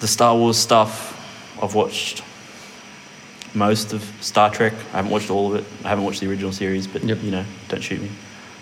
the 0.00 0.08
Star 0.08 0.34
Wars 0.36 0.56
stuff. 0.56 1.16
I've 1.62 1.74
watched 1.74 2.22
most 3.54 3.92
of 3.92 4.02
Star 4.20 4.50
Trek. 4.50 4.72
I 4.92 4.96
haven't 4.96 5.10
watched 5.10 5.30
all 5.30 5.52
of 5.54 5.60
it. 5.60 5.64
I 5.84 5.88
haven't 5.88 6.04
watched 6.04 6.20
the 6.20 6.28
original 6.30 6.52
series, 6.52 6.86
but 6.86 7.02
Yep. 7.02 7.22
you 7.22 7.30
know, 7.30 7.44
don't 7.68 7.82
shoot 7.82 8.00
me. 8.00 8.10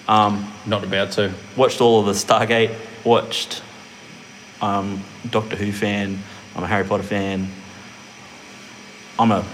Um, 0.08 0.52
Not 0.66 0.84
about 0.84 1.12
to. 1.12 1.32
watched 1.56 1.80
all 1.80 2.00
of 2.00 2.06
the 2.06 2.12
Stargate. 2.12 2.74
Watched 3.04 3.62
um, 4.60 5.02
Doctor 5.30 5.56
Who 5.56 5.70
fan. 5.70 6.18
I'm 6.56 6.64
a 6.64 6.66
Harry 6.66 6.84
Potter 6.84 7.02
fan. 7.02 7.48
I'm 9.18 9.30
a 9.30 9.44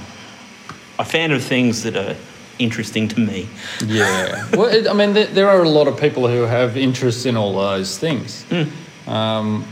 a 0.98 1.04
fan 1.04 1.32
of 1.32 1.42
things 1.42 1.82
that 1.82 1.96
are 1.96 2.16
interesting 2.58 3.08
to 3.08 3.20
me. 3.20 3.48
Yeah. 3.84 4.48
well, 4.52 4.66
it, 4.66 4.86
I 4.86 4.92
mean, 4.92 5.12
there, 5.12 5.26
there 5.26 5.48
are 5.48 5.62
a 5.62 5.68
lot 5.68 5.88
of 5.88 5.98
people 5.98 6.28
who 6.28 6.42
have 6.42 6.76
interest 6.76 7.26
in 7.26 7.36
all 7.36 7.54
those 7.54 7.98
things. 7.98 8.46
Um, 9.06 9.66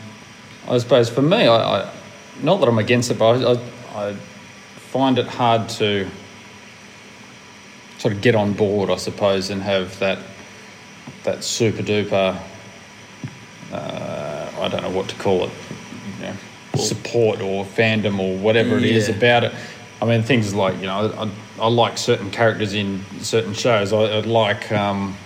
I 0.69 0.79
suppose 0.79 1.09
for 1.09 1.23
me, 1.23 1.47
I, 1.47 1.83
I 1.83 1.93
not 2.43 2.59
that 2.61 2.69
I'm 2.69 2.79
against 2.79 3.11
it, 3.11 3.19
but 3.19 3.45
I, 3.45 3.53
I, 3.53 4.09
I 4.09 4.15
find 4.91 5.19
it 5.19 5.27
hard 5.27 5.69
to 5.71 6.09
sort 7.99 8.15
of 8.15 8.21
get 8.21 8.35
on 8.35 8.53
board, 8.53 8.91
I 8.91 8.97
suppose, 8.97 9.51
and 9.51 9.63
have 9.63 9.97
that 10.01 10.19
that 11.25 11.45
super 11.45 11.83
duper. 11.83 12.39
Uh, 13.73 14.51
I 14.61 14.69
don't 14.69 14.83
know 14.83 14.91
what 14.91 15.09
to 15.09 15.15
call 15.17 15.45
it. 15.45 15.51
You 16.21 16.27
know, 16.27 16.35
support 16.77 17.41
or 17.41 17.65
fandom 17.65 18.19
or 18.19 18.37
whatever 18.39 18.77
it 18.77 18.85
is 18.85 19.09
Yeah. 19.09 19.15
about 19.17 19.45
it. 19.45 19.53
I 20.01 20.05
mean, 20.05 20.23
things 20.23 20.55
like 20.55 20.75
you 20.81 20.87
know, 20.87 21.13
I, 21.59 21.63
I 21.65 21.69
like 21.69 21.97
certain 21.99 22.31
characters 22.31 22.75
in 22.75 23.05
certain 23.21 23.55
shows. 23.55 23.93
I, 23.93 23.99
I 23.99 24.21
like. 24.21 24.71
Um, 24.73 25.17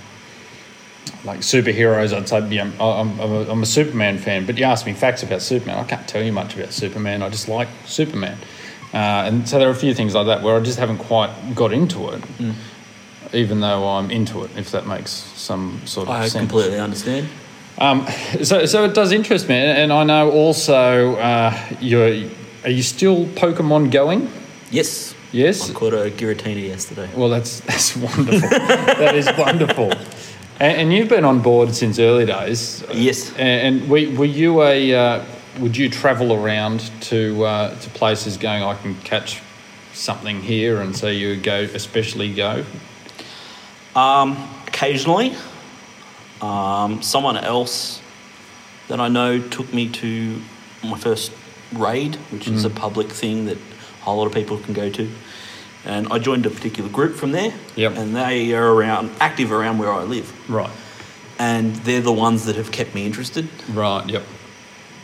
like 1.25 1.41
superheroes, 1.41 2.13
I'd 2.17 2.29
say 2.29 2.47
yeah, 2.49 2.63
I'm, 2.63 2.81
I'm, 3.21 3.21
a, 3.21 3.51
I'm 3.51 3.63
a 3.63 3.67
Superman 3.67 4.17
fan. 4.19 4.47
But 4.47 4.59
you 4.59 4.65
ask 4.65 4.87
me 4.87 4.93
facts 4.93 5.25
about 5.25 5.43
Superman, 5.43 5.77
I 5.77 5.83
can't 5.85 6.07
tell 6.07 6.23
you 6.23 6.31
much 6.33 6.55
about 6.57 6.73
Superman. 6.73 7.21
I 7.23 7.29
just 7.31 7.49
like 7.49 7.67
Superman, 7.85 8.39
uh, 8.95 8.97
and 9.27 9.49
so 9.49 9.59
there 9.59 9.67
are 9.69 9.73
a 9.73 9.75
few 9.75 9.93
things 9.93 10.15
like 10.15 10.27
that 10.27 10.43
where 10.43 10.57
I 10.57 10.61
just 10.61 10.79
haven't 10.79 10.99
quite 10.99 11.31
got 11.55 11.73
into 11.73 12.11
it, 12.11 12.23
even 13.33 13.61
though 13.61 13.89
I'm 13.89 14.11
into 14.11 14.45
it. 14.45 14.51
If 14.57 14.71
that 14.71 14.87
makes 14.87 15.11
some 15.11 15.81
sort 15.85 16.09
of 16.09 16.15
I 16.15 16.23
sense. 16.23 16.37
I 16.37 16.39
completely 16.41 16.79
understand. 16.79 17.29
Um, 17.79 18.07
so, 18.43 18.65
so 18.65 18.85
it 18.85 18.95
does 18.95 19.13
interest 19.13 19.49
me, 19.49 19.57
and 19.57 19.93
I 19.93 20.05
know 20.05 20.31
also 20.31 21.17
uh, 21.17 21.57
you're. 21.81 22.31
Are 22.65 22.71
you 22.71 22.83
still 22.83 23.27
Pokemon 23.27 23.93
going? 23.93 24.31
Yes. 24.71 25.15
Yes. 25.33 25.71
I 25.71 25.75
caught 25.75 25.93
a 25.93 26.11
Giratina 26.11 26.67
yesterday. 26.67 27.09
Well, 27.15 27.29
that's 27.29 27.61
that's 27.69 27.97
wonderful. 27.97 28.49
that 28.49 29.15
is 29.15 29.29
wonderful. 29.37 29.93
And, 30.59 30.81
and 30.81 30.93
you've 30.93 31.09
been 31.09 31.25
on 31.25 31.43
board 31.43 31.75
since 31.75 31.99
early 31.99 32.25
days. 32.25 32.83
Yes. 32.93 33.31
And, 33.37 33.81
and 33.81 33.91
were, 33.91 34.11
were 34.19 34.25
you 34.25 34.63
a? 34.63 34.95
Uh, 34.95 35.25
would 35.59 35.77
you 35.77 35.89
travel 35.89 36.33
around 36.33 36.91
to 37.03 37.45
uh, 37.45 37.75
to 37.79 37.91
places 37.91 38.37
going? 38.37 38.63
I 38.63 38.75
can 38.75 38.95
catch 39.03 39.43
something 39.93 40.41
here, 40.41 40.81
and 40.81 40.97
so 40.97 41.09
you 41.09 41.37
go, 41.37 41.61
especially 41.75 42.33
go. 42.33 42.65
Um, 43.97 44.37
occasionally, 44.67 45.35
um, 46.43 47.03
someone 47.03 47.37
else 47.37 48.01
that 48.89 49.01
I 49.01 49.09
know 49.09 49.41
took 49.41 49.73
me 49.73 49.89
to 49.89 50.41
my 50.85 50.99
first 50.99 51.33
raid, 51.73 52.17
which 52.31 52.47
is 52.47 52.65
a 52.65 52.71
public 52.71 53.09
thing 53.09 53.47
that 53.47 53.57
a 53.57 54.05
whole 54.05 54.19
lot 54.19 54.27
of 54.27 54.33
people 54.35 54.59
can 54.59 54.75
go 54.75 54.91
to. 54.91 55.11
And 55.85 56.09
I 56.13 56.19
joined 56.19 56.47
a 56.47 56.51
particular 56.51 56.91
group 56.91 57.17
from 57.17 57.33
there. 57.33 57.53
Yep. 57.77 57.97
And 57.97 58.15
they 58.15 58.53
are 58.55 58.73
around 58.73 59.11
active 59.19 59.51
around 59.51 59.79
where 59.79 59.93
I 59.93 60.03
live. 60.03 60.33
Right. 60.51 60.71
And 61.39 61.75
they're 61.77 62.01
the 62.01 62.13
ones 62.13 62.45
that 62.47 62.57
have 62.57 62.71
kept 62.73 62.95
me 62.95 63.07
interested 63.07 63.49
Right. 63.73 64.09
Yep. 64.09 64.23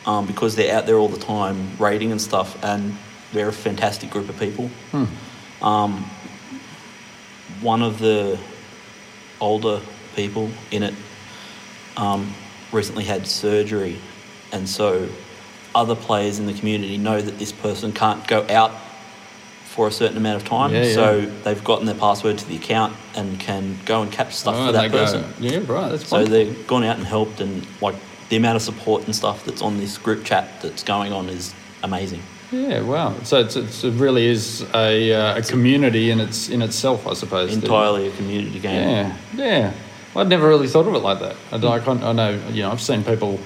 um, 0.06 0.26
because 0.26 0.54
they're 0.56 0.74
out 0.76 0.86
there 0.86 0.96
all 0.98 1.08
the 1.08 1.18
time 1.18 1.76
raiding 1.78 2.10
and 2.12 2.20
stuff, 2.20 2.62
and 2.64 2.96
they're 3.32 3.48
a 3.48 3.52
fantastic 3.52 4.10
group 4.10 4.28
of 4.28 4.38
people. 4.38 4.70
Um, 5.62 6.04
one 7.60 7.82
of 7.82 7.98
the 7.98 8.38
older 9.42 9.80
people 10.16 10.50
in 10.70 10.82
it 10.82 10.94
um, 11.96 12.32
recently 12.72 13.04
had 13.04 13.26
surgery, 13.26 13.98
and 14.52 14.66
so 14.68 15.08
other 15.74 15.94
players 15.94 16.38
in 16.38 16.46
the 16.46 16.54
community 16.54 16.96
know 16.96 17.20
that 17.20 17.38
this 17.38 17.52
person 17.52 17.92
can't 17.92 18.26
go 18.26 18.46
out 18.48 18.72
for 19.64 19.88
a 19.88 19.90
certain 19.90 20.18
amount 20.18 20.36
of 20.42 20.46
time. 20.46 20.70
Yeah, 20.72 20.82
yeah. 20.84 20.94
So 20.94 21.20
they've 21.44 21.64
gotten 21.64 21.86
their 21.86 21.94
password 21.94 22.38
to 22.38 22.46
the 22.46 22.56
account 22.56 22.94
and 23.14 23.40
can 23.40 23.78
go 23.86 24.02
and 24.02 24.12
catch 24.12 24.34
stuff 24.34 24.54
Oh, 24.56 24.66
for 24.66 24.72
that 24.72 24.82
they 24.82 24.88
go- 24.88 24.98
person. 25.04 25.24
yeah. 25.40 25.60
Right. 25.66 25.88
That's 25.90 26.06
So 26.08 26.16
wonderful. 26.18 26.26
they've 26.54 26.66
gone 26.66 26.84
out 26.84 26.96
and 26.98 27.06
helped, 27.06 27.40
and 27.40 27.66
like 27.80 27.94
the 28.28 28.36
amount 28.36 28.56
of 28.56 28.62
support 28.62 29.04
and 29.06 29.16
stuff 29.16 29.44
that's 29.46 29.62
on 29.62 29.78
this 29.78 29.96
group 29.98 30.24
chat 30.24 30.60
that's 30.62 30.82
going 30.82 31.12
on 31.12 31.28
is 31.30 31.54
amazing. 31.82 32.22
Yeah. 32.52 32.82
Wow. 32.82 33.14
So 33.24 33.40
it's, 33.40 33.56
it's, 33.56 33.82
it 33.82 33.92
really 33.94 34.26
is 34.26 34.62
a, 34.74 35.12
uh, 35.12 35.38
a 35.38 35.42
community 35.42 36.10
in 36.10 36.20
its 36.20 36.48
in 36.50 36.60
itself, 36.62 37.06
I 37.06 37.14
suppose. 37.14 37.52
Entirely 37.54 38.08
a 38.08 38.10
community 38.12 38.60
game. 38.60 38.88
Yeah, 38.88 39.16
yeah. 39.34 39.72
I'd 40.14 40.28
never 40.28 40.46
really 40.46 40.68
thought 40.68 40.86
of 40.86 40.94
it 40.94 40.98
like 40.98 41.20
that. 41.20 41.36
I, 41.50 41.56
like, 41.56 41.88
I, 41.88 41.92
I 41.92 42.12
know, 42.12 42.38
you 42.50 42.62
know, 42.62 42.70
I've 42.70 42.80
seen 42.82 43.02
people. 43.02 43.40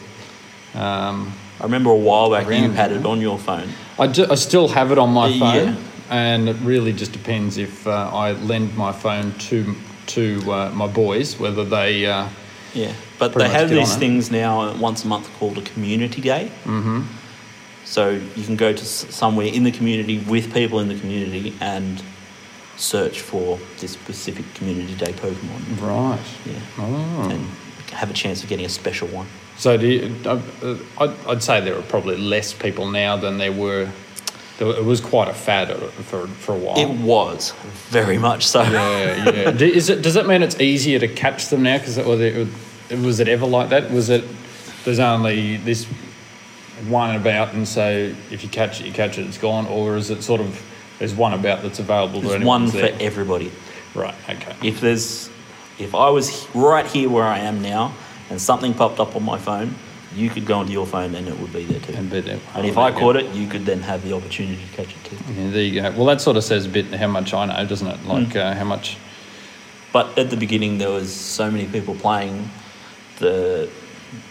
Um, 0.75 1.33
I 1.61 1.62
remember 1.64 1.90
a 1.90 1.97
while 1.97 2.31
back 2.31 2.47
you 2.49 2.71
had 2.73 2.92
it 2.92 3.07
on 3.07 3.21
your 3.21 3.38
phone. 3.38 3.69
I, 3.99 4.09
do, 4.09 4.27
I 4.29 4.35
still 4.35 4.69
have 4.69 4.90
it 4.92 4.99
on 4.99 5.11
my 5.11 5.29
Yeah. 5.29 5.75
phone, 5.75 5.85
and 6.11 6.49
it 6.49 6.57
really 6.62 6.92
just 6.92 7.12
depends 7.12 7.57
if 7.57 7.87
uh, 7.87 8.11
I 8.12 8.33
lend 8.33 8.77
my 8.77 8.92
phone 8.92 9.33
to 9.49 9.75
to 10.07 10.53
uh, 10.53 10.71
my 10.75 10.87
boys, 10.87 11.38
whether 11.38 11.64
they. 11.64 12.07
Uh, 12.07 12.29
Yeah, 12.75 12.92
but 13.19 13.33
they 13.33 13.49
have 13.49 13.71
these 13.71 13.97
things 13.97 14.31
now 14.31 14.77
once 14.77 15.05
a 15.05 15.09
month 15.09 15.31
called 15.38 15.57
a 15.59 15.62
community 15.62 16.21
day. 16.21 16.51
Mm-hmm. 16.64 17.03
So 17.87 18.11
you 18.11 18.44
can 18.44 18.57
go 18.57 18.72
to 18.72 18.85
somewhere 18.85 19.46
in 19.46 19.62
the 19.62 19.70
community 19.70 20.18
with 20.18 20.53
people 20.53 20.81
in 20.81 20.88
the 20.88 20.99
community 20.99 21.55
and 21.61 22.03
search 22.77 23.20
for 23.20 23.59
this 23.79 23.92
specific 23.92 24.44
community 24.55 24.94
day 24.96 25.12
Pokemon. 25.12 25.81
right. 25.81 26.18
Yeah, 26.44 26.59
Oh. 26.79 27.29
and 27.31 27.46
have 27.92 28.11
a 28.11 28.12
chance 28.12 28.42
of 28.42 28.49
getting 28.49 28.66
a 28.66 28.68
special 28.68 29.09
one. 29.09 29.27
So 29.57 29.77
do 29.79 29.87
you, 29.87 30.14
uh, 30.27 30.40
uh, 30.99 31.14
I'd, 31.29 31.42
say 31.42 31.61
there 31.61 31.79
are 31.79 31.83
probably 31.83 32.16
less 32.18 32.53
people 32.53 32.90
now 32.90 33.16
than 33.16 33.38
there 33.38 33.53
were. 33.53 33.88
It 34.59 34.85
was 34.85 35.01
quite 35.01 35.29
a 35.29 35.35
fad 35.35 35.70
uh, 35.70 35.77
for 36.09 36.27
for 36.27 36.55
a 36.55 36.59
while. 36.59 36.79
It 36.79 36.88
was 36.88 37.53
very 37.90 38.18
much 38.18 38.46
so. 38.46 38.62
Yeah, 38.62 39.31
yeah. 39.31 39.51
Is 39.61 39.88
it, 39.88 40.03
does 40.03 40.14
that 40.14 40.27
mean 40.27 40.42
it's 40.42 40.59
easier 40.61 40.99
to 40.99 41.09
catch 41.09 41.49
them 41.49 41.62
now? 41.62 41.79
Because 41.79 41.99
was 41.99 42.20
it, 42.20 42.49
was 42.90 43.20
it 43.20 43.29
ever 43.29 43.46
like 43.46 43.68
that? 43.70 43.90
Was 43.90 44.11
it 44.11 44.25
there's 44.85 44.99
only 44.99 45.57
this 45.59 45.87
one 46.89 47.17
about, 47.17 47.55
and 47.55 47.67
so 47.67 48.12
if 48.31 48.43
you 48.43 48.49
catch 48.49 48.81
it, 48.81 48.87
you 48.87 48.93
catch 48.93 49.19
it, 49.19 49.27
it's 49.27 49.39
gone, 49.39 49.67
or 49.67 49.97
is 49.97 50.11
it 50.11 50.23
sort 50.23 50.41
of 50.41 50.62
there's 50.99 51.15
one 51.15 51.35
about 51.35 51.62
that's 51.62 51.79
available 51.79 52.21
to 52.21 52.29
There's 52.29 52.35
anyone? 52.37 52.47
one 52.47 52.62
who's 52.62 52.73
for 52.73 52.79
there? 52.79 52.97
everybody. 53.01 53.51
Right. 53.95 54.15
Okay. 54.29 54.55
If 54.62 54.81
there's, 54.81 55.29
if 55.79 55.95
I 55.95 56.09
was 56.11 56.47
right 56.55 56.87
here 56.87 57.09
where 57.11 57.25
I 57.25 57.39
am 57.41 57.61
now, 57.62 57.95
and 58.31 58.41
something 58.41 58.75
popped 58.75 58.99
up 59.01 59.15
on 59.17 59.23
my 59.23 59.39
phone, 59.39 59.75
you 60.15 60.31
could 60.31 60.47
go 60.47 60.59
onto 60.61 60.73
your 60.73 60.87
phone 60.87 61.15
and 61.15 61.29
it 61.29 61.39
would 61.39 61.53
be 61.53 61.65
there 61.65 61.81
too. 61.81 61.93
And 61.93 62.11
be 62.11 62.21
there. 62.21 62.41
And 62.55 62.67
if 62.67 62.79
I 62.79 62.91
there 62.91 62.99
you 62.99 63.05
caught 63.05 63.17
it, 63.17 63.35
you 63.35 63.47
could 63.47 63.67
then 63.67 63.81
have 63.83 64.03
the 64.03 64.15
opportunity 64.15 64.61
to 64.71 64.77
catch 64.77 64.95
it 64.97 65.05
too. 65.05 65.17
Yeah, 65.35 65.51
there 65.51 65.62
you 65.62 65.83
go. 65.83 65.91
Well, 65.91 66.07
that 66.07 66.21
sort 66.23 66.37
of 66.39 66.45
says 66.45 66.65
a 66.65 66.69
bit 66.71 66.87
how 66.87 67.07
much 67.09 67.35
I 67.35 67.45
know, 67.45 67.67
doesn't 67.67 67.87
it? 67.87 68.05
Like 68.07 68.29
Mm. 68.29 68.37
uh, 68.37 68.55
how 68.55 68.65
much. 68.65 68.97
But 69.93 70.19
at 70.19 70.31
the 70.31 70.37
beginning, 70.37 70.79
there 70.79 70.89
was 70.91 71.12
so 71.12 71.51
many 71.51 71.67
people 71.67 71.95
playing. 71.95 72.51
The 73.19 73.69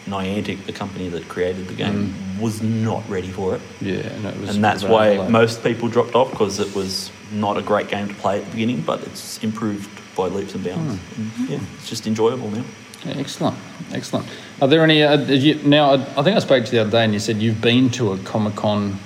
Niantic, 0.07 0.65
the 0.65 0.71
company 0.73 1.09
that 1.09 1.27
created 1.27 1.67
the 1.67 1.73
game, 1.73 2.13
was 2.39 2.61
not 2.61 3.07
ready 3.09 3.29
for 3.29 3.55
it, 3.55 3.61
Yeah, 3.81 4.17
no, 4.19 4.29
it 4.29 4.39
was 4.39 4.55
and 4.55 4.63
that's 4.63 4.83
why 4.83 5.17
late. 5.17 5.29
most 5.29 5.63
people 5.63 5.87
dropped 5.89 6.13
off 6.15 6.29
because 6.31 6.59
it 6.59 6.75
was 6.75 7.11
not 7.31 7.57
a 7.57 7.61
great 7.61 7.87
game 7.87 8.07
to 8.07 8.13
play 8.15 8.39
at 8.39 8.45
the 8.45 8.51
beginning. 8.51 8.81
But 8.81 9.01
it's 9.03 9.43
improved 9.43 9.89
by 10.15 10.27
leaps 10.27 10.53
and 10.55 10.63
bounds. 10.63 10.99
And, 11.17 11.49
yeah, 11.49 11.59
it's 11.77 11.89
just 11.89 12.05
enjoyable 12.07 12.49
now. 12.51 12.63
Yeah, 13.05 13.13
excellent, 13.17 13.55
excellent. 13.93 14.27
Are 14.61 14.67
there 14.67 14.83
any 14.83 15.03
uh, 15.03 15.17
you, 15.17 15.55
now? 15.63 15.91
I 15.91 15.93
I 16.17 16.23
think 16.23 16.35
I 16.35 16.39
spoke 16.39 16.65
to 16.65 16.71
you 16.71 16.77
the 16.77 16.81
other 16.81 16.91
day, 16.91 17.03
and 17.03 17.13
you 17.13 17.19
said 17.19 17.37
you've 17.37 17.61
been 17.61 17.89
to 17.91 18.11
a 18.13 18.17
Comic 18.19 18.55
Con 18.55 18.99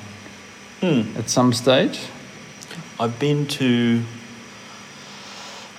Hmm. 0.81 1.01
at 1.17 1.29
some 1.29 1.51
stage. 1.53 1.99
I've 2.99 3.19
been 3.19 3.45
to 3.47 4.01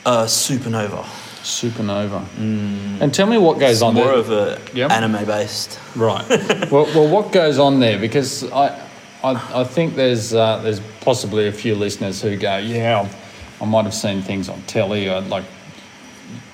uh, 0.05 0.25
Supernova. 0.27 1.05
Supernova. 1.43 2.25
And 2.39 3.15
tell 3.15 3.27
me 3.27 3.39
what 3.39 3.59
goes 3.59 3.77
It's 3.77 3.83
on 3.83 3.95
more 3.95 4.05
there. 4.07 4.15
of 4.15 4.31
a 4.31 4.61
Yep. 4.75 4.91
anime 4.91 5.25
based. 5.25 5.79
right. 5.97 6.27
well, 6.71 6.85
well, 6.95 7.09
what 7.09 7.33
goes 7.33 7.59
on 7.59 7.81
there? 7.81 7.99
Because 7.99 8.45
I, 8.53 8.79
I, 9.25 9.61
I 9.61 9.65
think 9.65 9.95
there's 9.95 10.35
uh, 10.35 10.59
there's 10.63 10.81
possibly 11.01 11.49
a 11.49 11.53
few 11.53 11.75
listeners 11.75 12.21
who 12.23 12.37
go, 12.37 12.59
yeah, 12.59 13.01
I've, 13.01 13.17
I 13.63 13.65
might 13.65 13.85
have 13.85 13.95
seen 13.95 14.23
things 14.23 14.49
on 14.49 14.61
telly, 14.63 15.09
or 15.09 15.21
like 15.23 15.45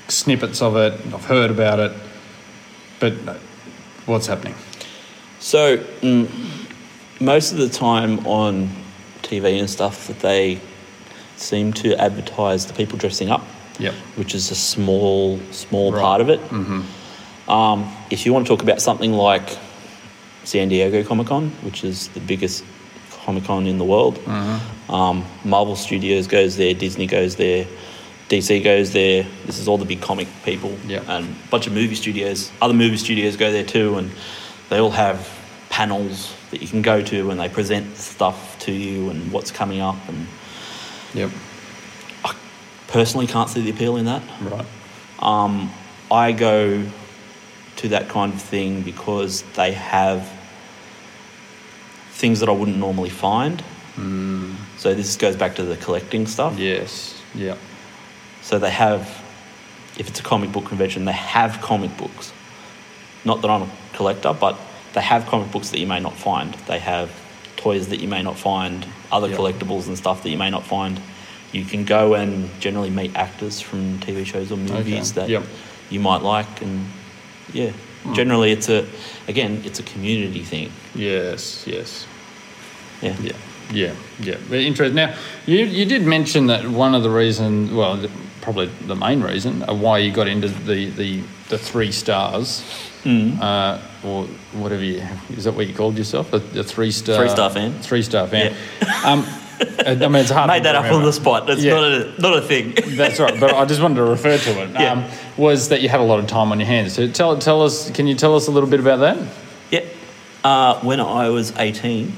snippets 0.09 0.63
of 0.63 0.77
it. 0.77 0.93
I've 1.13 1.25
heard 1.25 1.51
about 1.51 1.79
it, 1.81 1.93
but 3.01 3.13
uh, 3.29 3.35
what's 4.07 4.27
happening? 4.27 4.55
So, 5.41 5.79
mm, 5.79 6.29
most 7.21 7.53
of 7.53 7.59
the 7.59 7.69
time 7.69 8.25
on 8.27 8.71
TV 9.23 9.59
and 9.59 9.69
stuff, 9.69 10.07
that 10.07 10.21
they 10.21 10.61
seem 11.37 11.73
to 11.75 11.95
advertise 12.01 12.67
the 12.67 12.73
people 12.73 12.99
dressing 12.99 13.31
up, 13.31 13.45
Yep. 13.79 13.95
which 14.17 14.35
is 14.35 14.51
a 14.51 14.55
small, 14.55 15.39
small 15.53 15.93
Right. 15.93 16.01
part 16.03 16.21
of 16.21 16.29
it. 16.31 16.41
Um, 17.49 17.93
if 18.11 18.27
you 18.27 18.33
want 18.33 18.47
to 18.47 18.49
talk 18.57 18.63
about 18.63 18.81
something 18.83 19.13
like 19.13 19.57
San 20.45 20.69
Diego 20.69 21.03
Comic 21.05 21.27
Con, 21.29 21.51
which 21.63 21.85
is 21.85 22.09
the 22.09 22.21
biggest 22.21 22.65
Comic 23.25 23.45
Con 23.45 23.67
in 23.67 23.79
the 23.79 23.85
world, 23.85 24.19
um, 24.89 25.25
Marvel 25.45 25.77
Studios 25.77 26.27
goes 26.27 26.57
there, 26.57 26.75
Disney 26.75 27.07
goes 27.07 27.37
there, 27.37 27.67
DC 28.29 28.63
goes 28.65 28.93
there. 28.93 29.25
This 29.47 29.59
is 29.59 29.69
all 29.69 29.79
the 29.79 29.85
big 29.85 30.01
comic 30.01 30.27
people, 30.45 30.77
Yep. 30.89 31.05
and 31.09 31.27
a 31.27 31.49
bunch 31.51 31.67
of 31.69 31.73
movie 31.73 31.95
studios. 31.95 32.51
Other 32.61 32.75
movie 32.75 32.97
studios 32.97 33.37
go 33.37 33.53
there 33.53 33.63
too, 33.65 33.99
and 33.99 34.11
they 34.69 34.79
all 34.81 34.91
have 34.91 35.29
panels 35.71 36.33
that 36.51 36.61
you 36.63 36.67
can 36.69 36.83
go 36.83 37.03
to, 37.03 37.31
and 37.31 37.39
they 37.39 37.49
present 37.49 37.97
stuff 37.97 38.59
to 38.61 38.73
you 38.73 39.11
and 39.11 39.31
what's 39.31 39.51
coming 39.53 39.81
up. 39.81 39.97
And 40.09 40.27
Yep. 41.15 41.31
Personally, 42.89 43.27
can't 43.27 43.49
see 43.51 43.63
the 43.63 43.71
appeal 43.71 43.97
in 43.97 44.05
that. 44.07 44.23
Right. 44.41 44.67
Um, 45.19 45.73
I 46.11 46.33
go 46.33 46.85
to 47.77 47.89
that 47.89 48.09
kind 48.09 48.33
of 48.33 48.41
thing 48.41 48.83
because 48.83 49.43
they 49.55 49.73
have 49.73 50.31
things 52.11 52.41
that 52.41 52.49
I 52.49 52.53
wouldn't 52.53 52.79
normally 52.79 53.11
find. 53.11 53.63
So 54.77 54.95
this 54.95 55.17
goes 55.17 55.37
back 55.37 55.55
to 55.57 55.63
the 55.65 55.77
collecting 55.77 56.27
stuff. 56.27 56.59
Yes. 56.59 57.21
Yep. 57.35 57.59
So 58.43 58.59
they 58.59 58.71
have, 58.71 59.03
if 59.99 60.09
it's 60.09 60.21
a 60.21 60.23
comic 60.23 60.53
book 60.53 60.67
convention, 60.67 61.07
they 61.07 61.13
have 61.13 61.61
comic 61.63 61.97
books. 61.97 62.33
Not 63.25 63.41
that 63.41 63.51
I'm 63.51 63.63
a 63.63 63.71
collector, 63.95 64.35
but 64.39 64.59
they 64.93 65.01
have 65.01 65.27
comic 65.27 65.51
books 65.51 65.71
that 65.71 65.79
you 65.79 65.87
may 65.87 65.99
not 66.01 66.15
find. 66.15 66.53
They 66.67 66.79
have 66.79 67.11
toys 67.57 67.89
that 67.89 68.01
you 68.01 68.09
may 68.09 68.23
not 68.23 68.37
find, 68.39 68.87
other 69.11 69.29
Yep. 69.29 69.39
collectibles 69.39 69.87
and 69.89 69.97
stuff 69.97 70.23
that 70.23 70.29
you 70.31 70.39
may 70.39 70.51
not 70.51 70.65
find. 70.65 71.01
You 71.57 71.65
can 71.65 71.85
go 71.85 72.15
and 72.15 72.49
generally 72.61 72.91
meet 72.91 73.17
actors 73.17 73.61
from 73.61 73.99
TV 74.01 74.25
shows 74.27 74.53
or 74.53 74.57
movies 74.59 75.11
Okay. 75.13 75.21
that 75.21 75.29
Yep. 75.31 75.43
you 75.91 76.01
might 76.01 76.23
like, 76.23 76.61
and 76.63 76.85
yeah, 77.53 77.71
generally 78.13 78.51
it's 78.53 78.69
a, 78.69 78.85
again, 79.29 79.63
it's 79.65 79.79
a 79.81 79.83
community 79.83 80.43
thing. 80.43 80.71
Yes, 80.95 81.65
yes. 81.67 82.07
Yeah. 83.03 83.17
Yeah, 83.23 83.33
yeah, 83.73 84.37
yeah. 84.51 84.59
Interesting. 84.59 84.95
Now, 84.97 85.15
you 85.47 85.59
you 85.65 85.85
did 85.87 86.03
mention 86.07 86.47
that 86.47 86.63
one 86.69 86.95
of 86.95 87.03
the 87.03 87.11
reasons, 87.11 87.71
well, 87.73 87.97
the- 87.97 88.11
probably 88.41 88.71
the 88.87 88.95
main 88.95 89.21
reason 89.23 89.61
why 89.85 89.99
you 89.99 90.13
got 90.13 90.29
into 90.29 90.49
the 90.49 90.91
the, 90.91 91.21
the 91.49 91.59
three 91.59 91.91
stars, 91.93 92.63
Mm. 93.05 93.41
uh, 93.41 93.79
or 94.09 94.25
whatever 94.53 94.83
you 94.85 95.01
is 95.37 95.45
that 95.45 95.55
what 95.55 95.67
you 95.69 95.75
called 95.75 95.97
yourself, 95.99 96.33
a, 96.33 96.37
a 96.59 96.65
three 96.65 96.91
star 96.93 97.17
Three-star 97.19 97.51
fan. 97.51 97.73
three 97.83 98.03
star 98.03 98.27
fan. 98.29 98.55
Um, 99.05 99.25
I 99.61 99.95
mean, 99.95 100.15
it's 100.17 100.31
hard. 100.31 100.49
Made 100.49 100.59
to 100.59 100.63
that 100.65 100.75
up 100.77 100.93
on 100.93 101.03
the 101.03 101.13
spot. 101.13 101.47
That's 101.47 101.63
Yeah. 101.63 101.75
not 101.75 101.85
a 101.93 102.21
not 102.21 102.37
a 102.37 102.41
thing. 102.43 102.75
That's 102.97 103.19
right, 103.21 103.39
but 103.39 103.55
I 103.55 103.65
just 103.65 103.81
wanted 103.81 103.97
to 103.97 104.05
refer 104.05 104.37
to 104.39 104.63
it. 104.63 104.71
Yeah. 104.81 104.93
Um, 104.93 105.05
was 105.37 105.69
that 105.71 105.81
you 105.83 105.89
had 105.89 106.01
a 106.01 106.05
lot 106.05 106.19
of 106.19 106.27
time 106.27 106.53
on 106.53 106.59
your 106.61 106.67
hands? 106.67 106.95
So 106.95 107.09
tell 107.09 107.39
tell 107.39 107.63
us. 107.63 107.91
Can 107.91 108.07
you 108.07 108.15
tell 108.15 108.35
us 108.37 108.49
a 108.49 108.51
little 108.51 108.69
bit 108.69 108.81
about 108.81 108.99
that? 109.01 109.19
Yeah. 109.71 109.81
Uh, 110.45 110.79
when 110.81 111.01
I 111.01 111.29
was 111.31 111.53
18, 111.57 112.13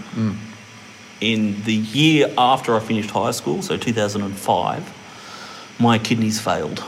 in 1.20 1.62
the 1.64 1.74
year 1.74 2.32
after 2.38 2.76
I 2.76 2.80
finished 2.80 3.10
high 3.10 3.30
school, 3.32 3.62
so 3.62 3.76
2005, 3.76 5.76
my 5.80 5.98
kidneys 5.98 6.40
failed. 6.40 6.82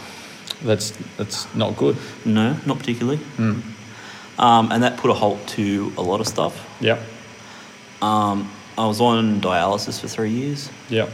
That's 0.63 0.91
that's 1.17 1.53
not 1.55 1.77
good. 1.77 1.97
No, 2.25 2.57
not 2.67 2.79
particularly. 2.79 3.21
Um, 3.39 3.63
and 4.73 4.83
that 4.83 4.97
put 4.97 5.11
a 5.11 5.15
halt 5.15 5.47
to 5.49 5.93
a 5.99 6.03
lot 6.03 6.21
of 6.21 6.27
stuff. 6.27 6.67
Yep. 6.81 7.01
Um, 8.03 8.51
I 8.81 8.87
was 8.87 9.01
on 9.01 9.41
dialysis 9.43 10.01
for 10.01 10.09
three 10.09 10.31
years, 10.31 10.71
Yep. 10.89 11.11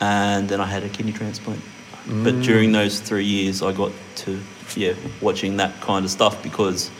and 0.00 0.46
then 0.48 0.60
I 0.60 0.66
had 0.66 0.82
a 0.84 0.88
kidney 0.90 1.12
transplant. 1.12 1.60
But 2.06 2.34
mm. 2.34 2.44
during 2.44 2.72
those 2.72 3.00
three 3.00 3.24
years, 3.24 3.62
I 3.62 3.72
got 3.72 3.92
to 4.16 4.38
yeah 4.76 4.94
watching 5.22 5.56
that 5.56 5.72
kind 5.80 6.04
of 6.04 6.10
stuff 6.10 6.42
because 6.42 6.90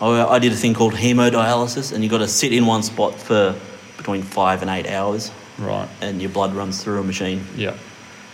I, 0.00 0.24
I 0.36 0.38
did 0.40 0.52
a 0.52 0.56
thing 0.56 0.74
called 0.74 0.94
hemodialysis, 0.94 1.92
and 1.92 2.02
you 2.02 2.10
got 2.10 2.18
to 2.18 2.28
sit 2.28 2.52
in 2.52 2.66
one 2.66 2.82
spot 2.82 3.14
for 3.14 3.54
between 3.96 4.22
five 4.22 4.62
and 4.62 4.70
eight 4.70 4.88
hours, 4.88 5.30
Right. 5.58 5.88
and 6.00 6.20
your 6.20 6.30
blood 6.30 6.52
runs 6.54 6.82
through 6.82 7.00
a 7.00 7.04
machine. 7.04 7.44
Yeah. 7.56 7.74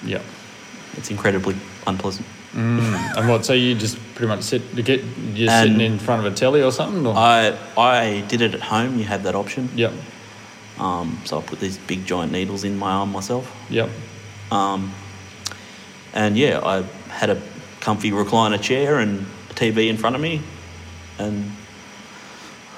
Yeah. 0.04 0.22
It's 0.96 1.10
incredibly 1.10 1.56
unpleasant. 1.86 2.26
Mm. 2.54 3.16
And 3.18 3.28
what? 3.28 3.44
So 3.44 3.52
you 3.52 3.74
just 3.74 3.98
pretty 4.14 4.28
much 4.28 4.42
sit 4.42 4.62
to 4.76 4.82
get 4.82 5.02
you're 5.34 5.50
And- 5.50 5.72
sitting 5.72 5.80
in 5.80 5.98
front 5.98 6.24
of 6.24 6.32
a 6.32 6.36
telly 6.36 6.62
or 6.62 6.70
something? 6.72 7.04
Or? 7.06 7.14
I 7.16 7.56
I 7.76 8.22
did 8.28 8.40
it 8.40 8.54
at 8.54 8.60
home. 8.62 8.98
You 8.98 9.04
have 9.04 9.22
that 9.24 9.34
option. 9.34 9.68
yep. 9.74 9.92
Um, 10.78 11.20
so 11.24 11.38
I 11.38 11.42
put 11.42 11.60
these 11.60 11.78
big 11.78 12.04
giant 12.06 12.32
needles 12.32 12.64
in 12.64 12.76
my 12.76 12.90
arm 12.92 13.12
myself. 13.12 13.50
Yep. 13.70 13.88
Um, 14.50 14.92
and 16.12 16.36
yeah, 16.36 16.60
I 16.64 16.82
had 17.10 17.30
a 17.30 17.40
comfy 17.80 18.10
recliner 18.10 18.60
chair 18.60 18.98
and 18.98 19.26
a 19.50 19.54
TV 19.54 19.88
in 19.88 19.96
front 19.96 20.16
of 20.16 20.22
me, 20.22 20.40
and 21.18 21.50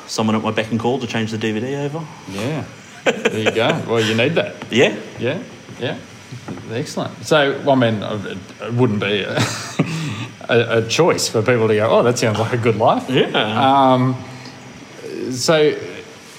someone 0.06 0.36
at 0.36 0.42
my 0.42 0.50
beck 0.50 0.70
and 0.70 0.78
call 0.80 0.98
to 1.00 1.06
change 1.06 1.30
the 1.30 1.38
DVD 1.38 1.84
over. 1.84 2.04
Yeah. 2.30 2.64
There 3.04 3.38
you 3.38 3.50
go. 3.52 3.82
Well, 3.88 4.00
you 4.00 4.14
need 4.14 4.34
that. 4.34 4.54
Yeah, 4.70 4.96
Yeah. 5.18 5.42
Yeah. 5.80 5.98
Excellent. 6.70 7.24
So, 7.24 7.60
well, 7.64 7.72
I 7.82 7.90
mean, 7.90 8.02
it 8.02 8.38
it 8.62 8.72
wouldn't 8.74 9.00
be 9.00 9.20
a, 9.22 9.38
a, 10.48 10.78
a 10.84 10.88
choice 10.88 11.28
for 11.28 11.40
people 11.42 11.68
to 11.68 11.74
go, 11.74 11.88
oh, 11.88 12.02
that 12.02 12.18
sounds 12.18 12.38
like 12.38 12.52
a 12.52 12.56
good 12.58 12.76
life. 12.76 13.08
yeah. 13.08 13.92
Um, 13.92 14.16
so, 15.30 15.72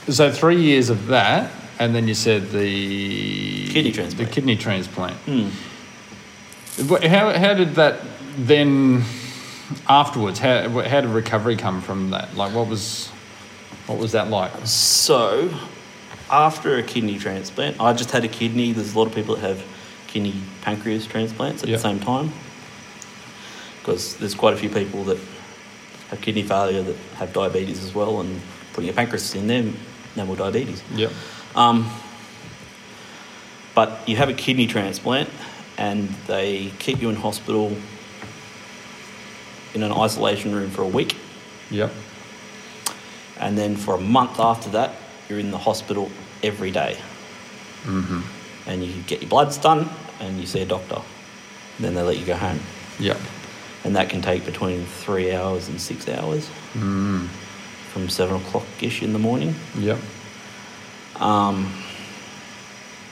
so 0.09 0.31
three 0.31 0.61
years 0.61 0.89
of 0.89 1.07
that, 1.07 1.51
and 1.79 1.93
then 1.95 2.07
you 2.07 2.13
said 2.13 2.49
the 2.51 3.67
Kidney 3.69 3.91
transplant. 3.91 4.27
The 4.29 4.33
kidney 4.33 4.55
transplant. 4.55 5.15
Hmm. 5.25 5.49
Wh- 6.87 7.03
How 7.05 7.31
how 7.37 7.53
did 7.53 7.75
that 7.75 7.99
then 8.37 9.03
afterwards? 9.87 10.39
How 10.39 10.67
how 10.69 11.01
did 11.01 11.09
recovery 11.09 11.55
come 11.57 11.81
from 11.81 12.11
that? 12.11 12.35
Like, 12.35 12.53
what 12.53 12.67
was 12.67 13.09
what 13.87 13.97
was 13.99 14.11
that 14.13 14.29
like? 14.29 14.51
So, 14.65 15.49
after 16.29 16.77
a 16.77 16.83
kidney 16.83 17.17
transplant, 17.19 17.79
I 17.79 17.93
just 17.93 18.11
had 18.11 18.23
a 18.25 18.27
kidney. 18.27 18.73
There's 18.73 18.93
a 18.93 18.97
lot 18.97 19.07
of 19.07 19.13
people 19.15 19.35
that 19.35 19.41
have 19.41 19.63
kidney 20.07 20.35
pancreas 20.61 21.05
transplants 21.05 21.63
at 21.63 21.69
Yep. 21.69 21.77
the 21.79 21.83
same 21.83 21.99
time. 21.99 22.31
Because 23.79 24.15
there's 24.17 24.35
quite 24.35 24.53
a 24.53 24.57
few 24.57 24.69
people 24.69 25.03
that 25.05 25.17
have 26.09 26.21
kidney 26.21 26.43
failure 26.43 26.81
that 26.83 26.95
have 27.15 27.33
diabetes 27.33 27.83
as 27.83 27.93
well, 27.95 28.19
and 28.21 28.41
putting 28.73 28.89
a 28.89 28.93
pancreas 28.93 29.33
in 29.35 29.47
them, 29.47 29.77
no 30.17 30.25
more 30.25 30.35
diabetes. 30.35 30.83
Yep. 30.95 31.11
Um, 31.55 31.89
but 33.73 34.07
you 34.09 34.17
have 34.17 34.29
a 34.29 34.33
kidney 34.33 34.67
transplant, 34.67 35.29
and 35.77 36.09
they 36.25 36.71
keep 36.79 37.01
you 37.01 37.09
in 37.09 37.15
hospital 37.15 37.77
in 39.73 39.83
an 39.83 39.91
isolation 39.91 40.53
room 40.53 40.69
for 40.69 40.81
a 40.81 40.87
week. 40.87 41.15
Yep. 41.69 41.91
And 43.39 43.57
then 43.57 43.75
for 43.75 43.95
a 43.95 44.01
month 44.01 44.39
after 44.39 44.69
that, 44.71 44.95
you're 45.29 45.39
in 45.39 45.51
the 45.51 45.57
hospital 45.57 46.09
every 46.41 46.71
day. 46.71 46.97
Mm-hmm. 47.83 48.21
And 48.67 48.83
you 48.83 49.01
get 49.03 49.21
your 49.21 49.29
bloods 49.29 49.57
done 49.57 49.89
and 50.19 50.39
you 50.39 50.47
see 50.47 50.61
a 50.61 50.65
doctor. 50.65 51.01
Then 51.79 51.93
they 51.93 52.01
let 52.01 52.17
you 52.17 52.25
go 52.25 52.35
home. 52.35 52.59
Yep. 52.99 53.17
And 53.83 53.95
that 53.95 54.09
can 54.09 54.21
take 54.21 54.45
between 54.45 54.85
three 54.85 55.33
hours 55.33 55.69
and 55.69 55.79
six 55.79 56.09
hours 56.09 56.49
Mm. 56.73 57.27
From 57.97 58.09
seven 58.09 58.35
o'clock 58.35 58.65
ish 58.81 59.01
in 59.01 59.11
the 59.13 59.19
morning. 59.19 59.55
Yep. 59.79 59.97
Um, 61.15 61.73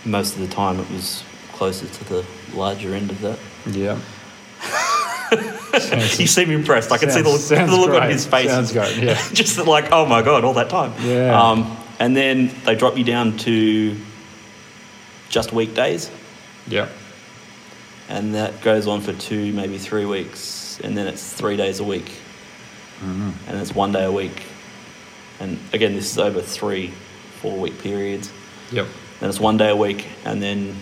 most 0.05 0.35
of 0.35 0.41
the 0.41 0.47
time 0.47 0.79
it 0.79 0.89
was 0.91 1.23
closer 1.53 1.87
to 1.87 2.03
the 2.05 2.25
larger 2.53 2.93
end 2.93 3.09
of 3.09 3.19
that. 3.21 3.39
Yep. 3.65 3.97
you 6.19 6.27
seem 6.27 6.51
impressed. 6.51 6.91
I 6.91 6.97
can 6.99 7.09
see 7.09 7.21
the, 7.21 7.65
the 7.65 7.75
look 7.75 7.99
on 7.99 8.09
his 8.09 8.25
face. 8.27 8.49
Sounds 8.49 8.71
great, 8.71 8.97
yeah. 9.03 9.19
Just 9.33 9.57
like, 9.65 9.91
oh 9.91 10.05
my 10.05 10.21
God, 10.21 10.43
all 10.43 10.53
that 10.53 10.69
time. 10.69 10.93
Yeah. 11.01 11.41
Um, 11.41 11.75
and 11.99 12.15
then 12.15 12.51
they 12.65 12.75
drop 12.75 12.95
you 12.97 13.03
down 13.03 13.37
to 13.39 13.95
just 15.29 15.51
weekdays. 15.51 16.11
Yep. 16.67 16.89
and 18.09 18.33
that 18.35 18.61
goes 18.61 18.87
on 18.87 19.01
for 19.01 19.13
two, 19.13 19.51
maybe 19.53 19.77
three 19.77 20.05
weeks, 20.05 20.79
and 20.83 20.95
then 20.97 21.05
it's 21.07 21.31
three 21.33 21.57
days 21.57 21.79
a 21.79 21.83
week, 21.83 22.11
Mm-hmm. 23.01 23.31
and 23.49 23.59
it's 23.59 23.75
one 23.75 23.91
day 23.91 24.05
a 24.05 24.11
week, 24.11 24.41
and 25.39 25.59
again, 25.73 25.93
this 25.93 26.11
is 26.11 26.17
over 26.17 26.41
three, 26.41 26.91
four 27.41 27.57
week 27.57 27.79
periods. 27.81 28.31
Yep. 28.71 28.87
Then 29.19 29.29
it's 29.29 29.39
one 29.39 29.57
day 29.57 29.69
a 29.69 29.75
week, 29.75 30.07
and 30.25 30.41
then 30.41 30.75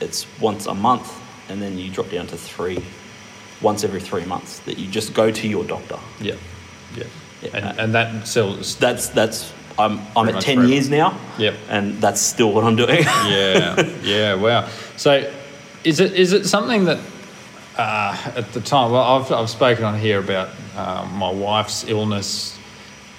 it's 0.00 0.26
once 0.40 0.66
a 0.66 0.74
month, 0.74 1.20
and 1.48 1.60
then 1.60 1.78
you 1.78 1.90
drop 1.90 2.10
down 2.10 2.26
to 2.28 2.36
three, 2.36 2.82
once 3.60 3.84
every 3.84 4.00
three 4.00 4.24
months. 4.24 4.60
That 4.60 4.78
you 4.78 4.90
just 4.90 5.14
go 5.14 5.30
to 5.30 5.48
your 5.48 5.64
doctor. 5.64 5.98
Yep. 6.20 6.38
Yep. 6.96 7.06
Yeah. 7.42 7.50
And, 7.56 7.80
and 7.80 7.94
that 7.94 8.26
sells. 8.26 8.76
That's 8.76 9.08
that's 9.08 9.52
I'm 9.78 10.00
I'm 10.16 10.28
at 10.28 10.42
ten 10.42 10.56
forever. 10.56 10.72
years 10.72 10.90
now. 10.90 11.18
Yep. 11.38 11.54
and 11.68 12.00
that's 12.00 12.20
still 12.20 12.52
what 12.52 12.64
I'm 12.64 12.76
doing. 12.76 13.02
yeah, 13.04 13.80
yeah, 14.02 14.34
wow. 14.34 14.68
So, 14.96 15.32
is 15.84 16.00
it 16.00 16.12
is 16.12 16.32
it 16.32 16.46
something 16.46 16.84
that 16.84 16.98
uh, 17.78 18.32
at 18.36 18.52
the 18.52 18.60
time? 18.60 18.92
Well, 18.92 19.02
I've 19.02 19.32
I've 19.32 19.50
spoken 19.50 19.84
on 19.84 19.98
here 19.98 20.18
about 20.18 20.50
uh, 20.76 21.08
my 21.14 21.30
wife's 21.30 21.84
illness, 21.88 22.58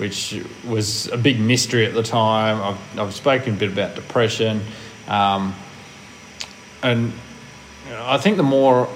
which 0.01 0.43
was 0.67 1.07
a 1.09 1.17
big 1.17 1.39
mystery 1.39 1.85
at 1.85 1.93
the 1.93 2.01
time. 2.01 2.59
I've 2.59 2.99
I've 2.99 3.13
spoken 3.13 3.53
a 3.53 3.57
bit 3.57 3.71
about 3.71 3.93
depression, 3.93 4.61
um, 5.07 5.53
and 6.81 7.13
I 7.91 8.17
think 8.17 8.37
the 8.37 8.43
more 8.43 8.89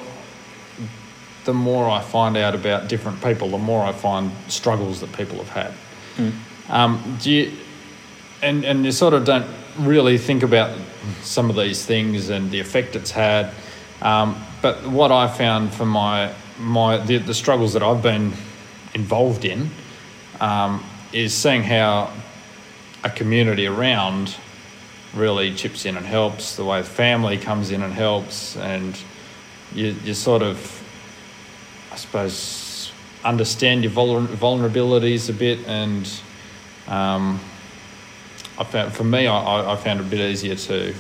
the 1.44 1.54
more 1.54 1.88
I 1.88 2.02
find 2.02 2.36
out 2.36 2.56
about 2.56 2.90
different 2.90 3.24
people, 3.24 3.50
the 3.50 3.60
more 3.60 3.86
I 3.86 3.92
find 3.92 4.32
struggles 4.48 5.00
that 5.02 5.14
people 5.14 5.38
have 5.38 5.50
had. 5.50 5.74
Um, 6.70 7.18
do 7.22 7.32
you? 7.32 7.52
and 8.42 8.66
and 8.66 8.84
you 8.84 8.92
sort 8.92 9.14
of 9.14 9.26
don't 9.26 9.46
really 9.78 10.18
think 10.18 10.42
about 10.42 10.76
some 11.22 11.52
of 11.52 11.56
these 11.56 11.86
things 11.86 12.30
and 12.30 12.50
the 12.50 12.60
effect 12.60 12.96
it's 12.96 13.12
had. 13.12 13.52
Um, 14.02 14.44
but 14.64 14.88
what 14.88 15.12
I 15.12 15.28
found 15.28 15.72
for 15.72 15.86
my 15.86 16.34
my 16.58 16.98
the, 16.98 17.18
the 17.18 17.36
struggles 17.36 17.74
that 17.74 17.84
I've 17.84 18.02
been 18.02 18.34
involved 18.96 19.46
in 19.46 19.70
um, 20.40 20.84
is 21.16 21.34
seeing 21.34 21.64
how 21.64 22.12
a 23.04 23.10
community 23.10 23.68
around 23.68 24.36
really 25.14 25.54
chips 25.54 25.86
in 25.86 25.96
and 25.96 26.06
helps. 26.06 26.58
The 26.58 26.66
way 26.66 26.84
family 26.84 27.38
comes 27.38 27.72
in 27.72 27.82
and 27.82 27.94
helps, 27.94 28.58
and 28.58 28.98
you 29.74 29.96
you 30.04 30.14
sort 30.14 30.42
of, 30.42 30.58
I 31.92 31.96
suppose, 31.96 32.92
understand 33.24 33.84
your 33.84 33.94
vulner- 33.94 34.28
vulnerabilities 34.28 35.30
a 35.30 35.34
bit 35.34 35.66
and. 35.68 36.08
Um, 36.88 37.40
I 38.58 38.64
found 38.64 38.94
for 38.94 39.04
me, 39.04 39.28
I, 39.28 39.38
I- 39.38 39.74
I 39.74 39.76
found 39.76 40.00
it 40.00 40.06
a 40.06 40.10
bit 40.10 40.20
easier 40.20 40.56
to 40.56 40.94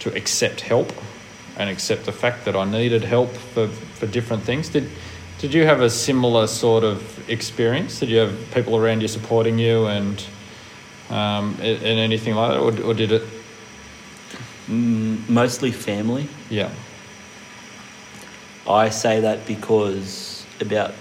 to 0.00 0.14
accept 0.16 0.60
help 0.60 0.92
and 1.56 1.68
accept 1.68 2.04
the 2.06 2.12
fact 2.12 2.44
that 2.44 2.54
I 2.54 2.64
needed 2.64 3.02
help 3.02 3.32
for, 3.32 3.66
for 3.68 4.06
different 4.06 4.44
things. 4.44 4.68
Did 4.68 4.88
did 5.38 5.54
you 5.54 5.64
have 5.64 5.80
a 5.80 5.90
similar 5.90 6.46
sort 6.46 6.84
of 6.84 7.28
experience? 7.30 8.00
Did 8.00 8.08
you 8.08 8.18
have 8.18 8.50
people 8.52 8.76
around 8.76 9.00
you 9.00 9.08
supporting 9.08 9.58
you 9.58 9.86
and 9.86 10.24
um, 11.10 11.56
and 11.60 11.84
anything 11.84 12.34
like 12.34 12.52
that, 12.52 12.60
or, 12.60 12.90
or 12.90 12.94
did 12.94 13.12
it? 13.12 13.22
Mostly 14.68 15.72
family. 15.72 16.28
Yeah, 16.50 16.70
I 18.68 18.90
say 18.90 19.20
that 19.20 19.46
because 19.46 20.44
about 20.60 20.92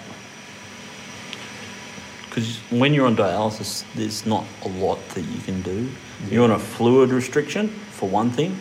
because 2.30 2.60
when 2.69 2.93
you're 2.93 3.08
on 3.08 3.15
dialysis, 3.15 3.84
there's 3.95 4.26
not 4.26 4.45
a 4.63 4.67
lot 4.69 5.00
that 5.10 5.23
you 5.23 5.41
can 5.41 5.62
do. 5.63 5.89
You're 6.30 6.43
on 6.43 6.52
a 6.52 6.60
fluid 6.60 7.10
restriction 7.10 7.67
for 7.67 8.08
one 8.08 8.30
thing, 8.30 8.58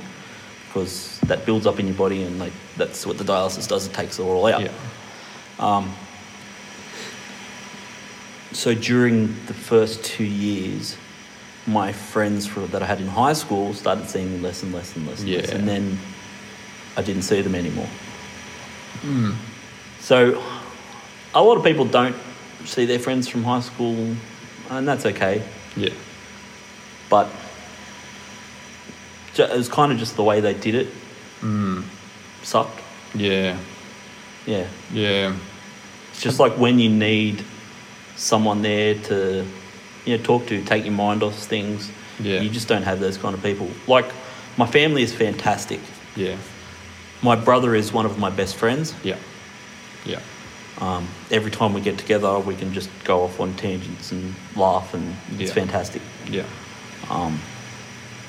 because 0.66 1.20
that 1.26 1.44
builds 1.44 1.66
up 1.66 1.78
in 1.78 1.86
your 1.86 1.96
body, 1.96 2.22
and 2.22 2.38
like 2.38 2.52
that's 2.76 3.06
what 3.06 3.18
the 3.18 3.24
dialysis 3.24 3.68
does. 3.68 3.86
It 3.86 3.92
takes 3.92 4.18
it 4.18 4.22
all 4.22 4.46
out. 4.46 4.62
yeah, 4.62 4.72
Um, 5.58 5.94
so 8.52 8.74
during 8.74 9.26
the 9.46 9.54
first 9.54 10.04
two 10.04 10.24
years, 10.24 10.96
my 11.66 11.92
friends 11.92 12.46
for, 12.46 12.60
that 12.68 12.82
I 12.82 12.86
had 12.86 13.00
in 13.00 13.06
high 13.08 13.32
school 13.32 13.74
started 13.74 14.08
seeing 14.08 14.40
less 14.42 14.62
and 14.62 14.72
less 14.72 14.94
and 14.96 15.06
less, 15.06 15.20
and, 15.20 15.28
less, 15.42 15.50
and 15.50 15.68
then 15.68 15.98
I 16.96 17.02
didn't 17.02 17.22
see 17.22 17.42
them 17.42 17.54
anymore. 17.54 17.88
So 20.00 20.42
a 21.34 21.42
lot 21.42 21.56
of 21.58 21.64
people 21.64 21.84
don't 21.84 22.16
see 22.64 22.86
their 22.86 22.98
friends 22.98 23.28
from 23.28 23.44
high 23.44 23.60
school, 23.60 24.14
and 24.70 24.86
that's 24.88 25.04
okay. 25.06 25.42
yeah, 25.76 25.90
But 27.10 27.28
it 29.36 29.50
was 29.50 29.68
kind 29.68 29.92
of 29.92 29.98
just 29.98 30.16
the 30.16 30.22
way 30.24 30.40
they 30.40 30.54
did 30.54 30.74
it. 30.74 30.88
Sucked. 32.42 32.80
yeah, 33.14 33.58
Yeah. 34.46 34.66
yeah, 34.92 35.34
It's 36.12 36.22
just 36.22 36.38
like 36.38 36.52
when 36.56 36.78
you 36.78 36.88
need 36.88 37.44
someone 38.16 38.62
there 38.62 38.94
to, 38.94 39.44
you 40.04 40.16
know, 40.16 40.22
talk 40.22 40.46
to, 40.46 40.62
take 40.64 40.84
your 40.84 40.94
mind 40.94 41.22
off 41.22 41.34
things. 41.36 41.90
Yeah. 42.20 42.40
You 42.40 42.48
just 42.48 42.68
don't 42.68 42.84
have 42.84 43.00
those 43.00 43.18
kind 43.18 43.34
of 43.34 43.42
people. 43.42 43.68
Like, 43.86 44.06
my 44.56 44.66
family 44.66 45.02
is 45.02 45.12
fantastic. 45.12 45.80
yeah, 46.16 46.36
My 47.22 47.34
brother 47.36 47.74
is 47.74 47.92
one 47.92 48.06
of 48.06 48.18
my 48.18 48.30
best 48.30 48.56
friends. 48.56 48.94
yeah, 49.02 49.16
yeah, 50.04 50.20
Um, 50.78 51.08
every 51.30 51.50
time 51.50 51.72
we 51.74 51.80
get 51.80 51.98
together, 51.98 52.38
we 52.38 52.54
can 52.54 52.72
just 52.72 52.88
go 53.04 53.24
off 53.24 53.40
on 53.40 53.54
tangents 53.54 54.12
and 54.12 54.34
laugh, 54.54 54.94
and 54.94 55.14
it's 55.38 55.48
Yeah. 55.50 55.54
fantastic. 55.54 56.02
yeah, 56.30 56.44
Um, 57.10 57.40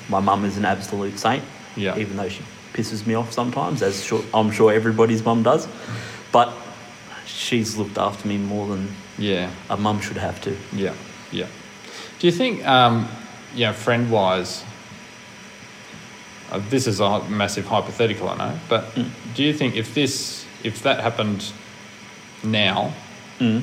my 0.08 0.20
mum 0.20 0.44
is 0.44 0.56
an 0.56 0.64
absolute 0.64 1.18
saint. 1.18 1.44
Yeah. 1.76 1.96
Even 1.96 2.16
though 2.16 2.28
she 2.28 2.42
pisses 2.78 3.06
me 3.06 3.14
off 3.14 3.32
sometimes, 3.32 3.82
as 3.82 4.04
sure, 4.04 4.22
I'm 4.32 4.52
sure 4.52 4.72
everybody's 4.72 5.24
mum 5.24 5.42
does. 5.42 5.66
But 6.30 6.52
she's 7.26 7.76
looked 7.76 7.98
after 7.98 8.28
me 8.28 8.38
more 8.38 8.68
than 8.68 8.88
yeah. 9.18 9.50
a 9.68 9.76
mum 9.76 10.00
should 10.00 10.16
have 10.16 10.40
to. 10.42 10.56
Yeah, 10.72 10.94
yeah. 11.32 11.46
Do 12.20 12.26
you 12.26 12.32
think, 12.32 12.66
um, 12.66 13.08
know, 13.66 13.72
friend 13.72 14.10
wise, 14.10 14.64
uh, 16.52 16.60
this 16.70 16.86
is 16.86 17.00
a 17.00 17.24
massive 17.28 17.66
hypothetical, 17.66 18.28
I 18.28 18.36
know, 18.36 18.58
but 18.68 18.84
do 19.34 19.42
you 19.42 19.52
think 19.52 19.76
if 19.76 19.94
this, 19.94 20.44
if 20.62 20.82
that 20.82 21.00
happened 21.00 21.52
now, 22.44 22.92
Mm. 23.40 23.62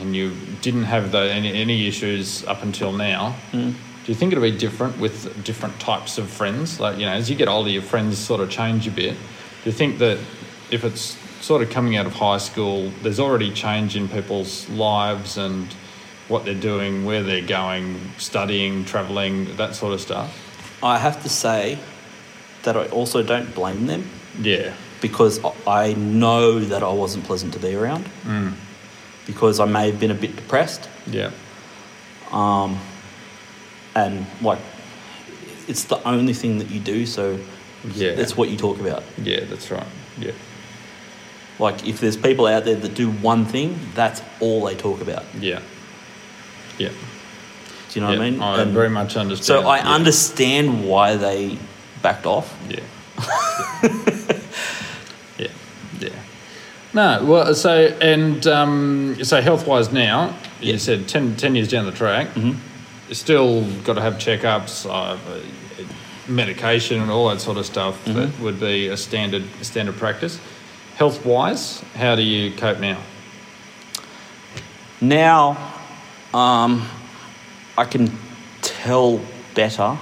and 0.00 0.16
you 0.16 0.32
didn't 0.62 0.84
have 0.84 1.12
the, 1.12 1.18
any, 1.18 1.52
any 1.52 1.86
issues 1.86 2.44
up 2.46 2.62
until 2.62 2.92
now, 2.92 3.34
Mm. 3.52 3.74
Do 4.04 4.12
you 4.12 4.14
think 4.14 4.32
it'll 4.32 4.42
be 4.42 4.56
different 4.56 4.98
with 4.98 5.44
different 5.44 5.78
types 5.80 6.18
of 6.18 6.28
friends? 6.28 6.80
Like, 6.80 6.98
you 6.98 7.06
know, 7.06 7.12
as 7.12 7.28
you 7.30 7.36
get 7.36 7.48
older, 7.48 7.70
your 7.70 7.82
friends 7.82 8.18
sort 8.18 8.40
of 8.40 8.50
change 8.50 8.86
a 8.86 8.90
bit. 8.90 9.14
Do 9.14 9.70
you 9.70 9.72
think 9.72 9.98
that 9.98 10.18
if 10.70 10.84
it's 10.84 11.16
sort 11.44 11.62
of 11.62 11.70
coming 11.70 11.96
out 11.96 12.06
of 12.06 12.14
high 12.14 12.38
school, 12.38 12.90
there's 13.02 13.20
already 13.20 13.50
change 13.52 13.96
in 13.96 14.08
people's 14.08 14.68
lives 14.70 15.36
and 15.36 15.66
what 16.28 16.44
they're 16.44 16.54
doing, 16.54 17.04
where 17.04 17.22
they're 17.22 17.44
going, 17.46 17.98
studying, 18.18 18.84
travelling, 18.84 19.56
that 19.56 19.74
sort 19.74 19.92
of 19.92 20.00
stuff? 20.00 20.78
I 20.82 20.98
have 20.98 21.22
to 21.24 21.28
say 21.28 21.78
that 22.62 22.76
I 22.76 22.86
also 22.86 23.22
don't 23.22 23.54
blame 23.54 23.86
them 23.86 24.08
Yeah. 24.40 24.72
because 25.00 25.40
I- 25.66 25.92
know 25.94 26.60
that 26.60 26.82
I 26.82 26.90
wasn't 26.92 27.24
pleasant 27.24 27.52
to 27.54 27.58
be 27.58 27.74
around 27.74 28.04
because 29.26 29.60
I 29.60 29.64
may 29.66 29.86
have 29.90 29.98
been 30.00 30.10
a 30.10 30.14
bit 30.14 30.36
depressed 30.36 30.88
Yeah. 31.06 31.30
um, 32.32 32.78
and 33.94 34.26
like 34.42 34.58
it's 35.68 35.84
the 35.84 36.02
only 36.08 36.32
thing 36.34 36.58
that 36.58 36.70
you 36.70 36.80
do 36.80 37.06
so 37.06 37.38
Yeah. 37.94 38.14
that's 38.14 38.36
what 38.36 38.48
you 38.50 38.56
talk 38.56 38.78
about 38.80 39.02
Yeah, 39.22 39.44
that's 39.44 39.70
right. 39.70 39.86
Yeah. 40.18 40.32
like 41.58 41.86
if 41.86 42.00
there's 42.00 42.16
people 42.16 42.46
out 42.46 42.64
there 42.64 42.76
that 42.76 42.94
do 42.94 43.10
one 43.10 43.44
thing 43.44 43.78
that's 43.94 44.22
all 44.40 44.64
they 44.66 44.74
talk 44.74 45.00
about 45.00 45.24
Yeah. 45.40 45.60
Yeah. 46.78 46.88
do 46.88 46.94
you 47.94 48.00
know 48.06 48.12
yeah. 48.12 48.18
what 48.18 48.26
I 48.26 48.30
mean 48.30 48.42
I 48.42 48.62
And 48.62 48.72
very 48.72 48.90
much 48.90 49.16
understand. 49.16 49.46
so 49.62 49.68
I 49.68 49.78
yeah. 49.78 49.94
understand 49.94 50.86
why 50.88 51.16
they 51.16 51.58
backed 52.02 52.26
off 52.26 52.56
Yeah. 52.68 52.80
yeah. 55.38 55.48
Yeah. 56.00 56.08
No, 56.92 57.24
well, 57.24 57.54
so, 57.54 57.86
and 58.00 58.44
um, 58.46 59.16
so 59.22 59.40
health 59.40 59.66
wise 59.66 59.92
now, 59.92 60.34
you 60.60 60.76
said 60.78 61.06
10, 61.06 61.36
10 61.36 61.54
years 61.54 61.68
down 61.68 61.86
the 61.86 61.92
track, 61.92 62.28
you 62.36 62.56
still 63.12 63.64
got 63.82 63.94
to 63.94 64.00
have 64.00 64.14
checkups, 64.14 64.86
uh, 64.88 65.18
medication, 66.28 67.00
and 67.00 67.10
all 67.10 67.28
that 67.28 67.40
sort 67.40 67.56
of 67.56 67.66
stuff 67.66 68.04
that 68.04 68.38
would 68.40 68.60
be 68.60 68.88
a 68.88 68.96
standard 68.96 69.44
standard 69.62 69.96
practice. 69.96 70.40
Health 70.96 71.24
wise, 71.24 71.80
how 71.94 72.14
do 72.14 72.22
you 72.22 72.52
cope 72.56 72.78
now? 72.78 73.00
Now, 75.00 75.56
um, 76.34 76.86
I 77.76 77.84
can 77.84 78.10
tell 78.60 79.20
better 79.54 79.96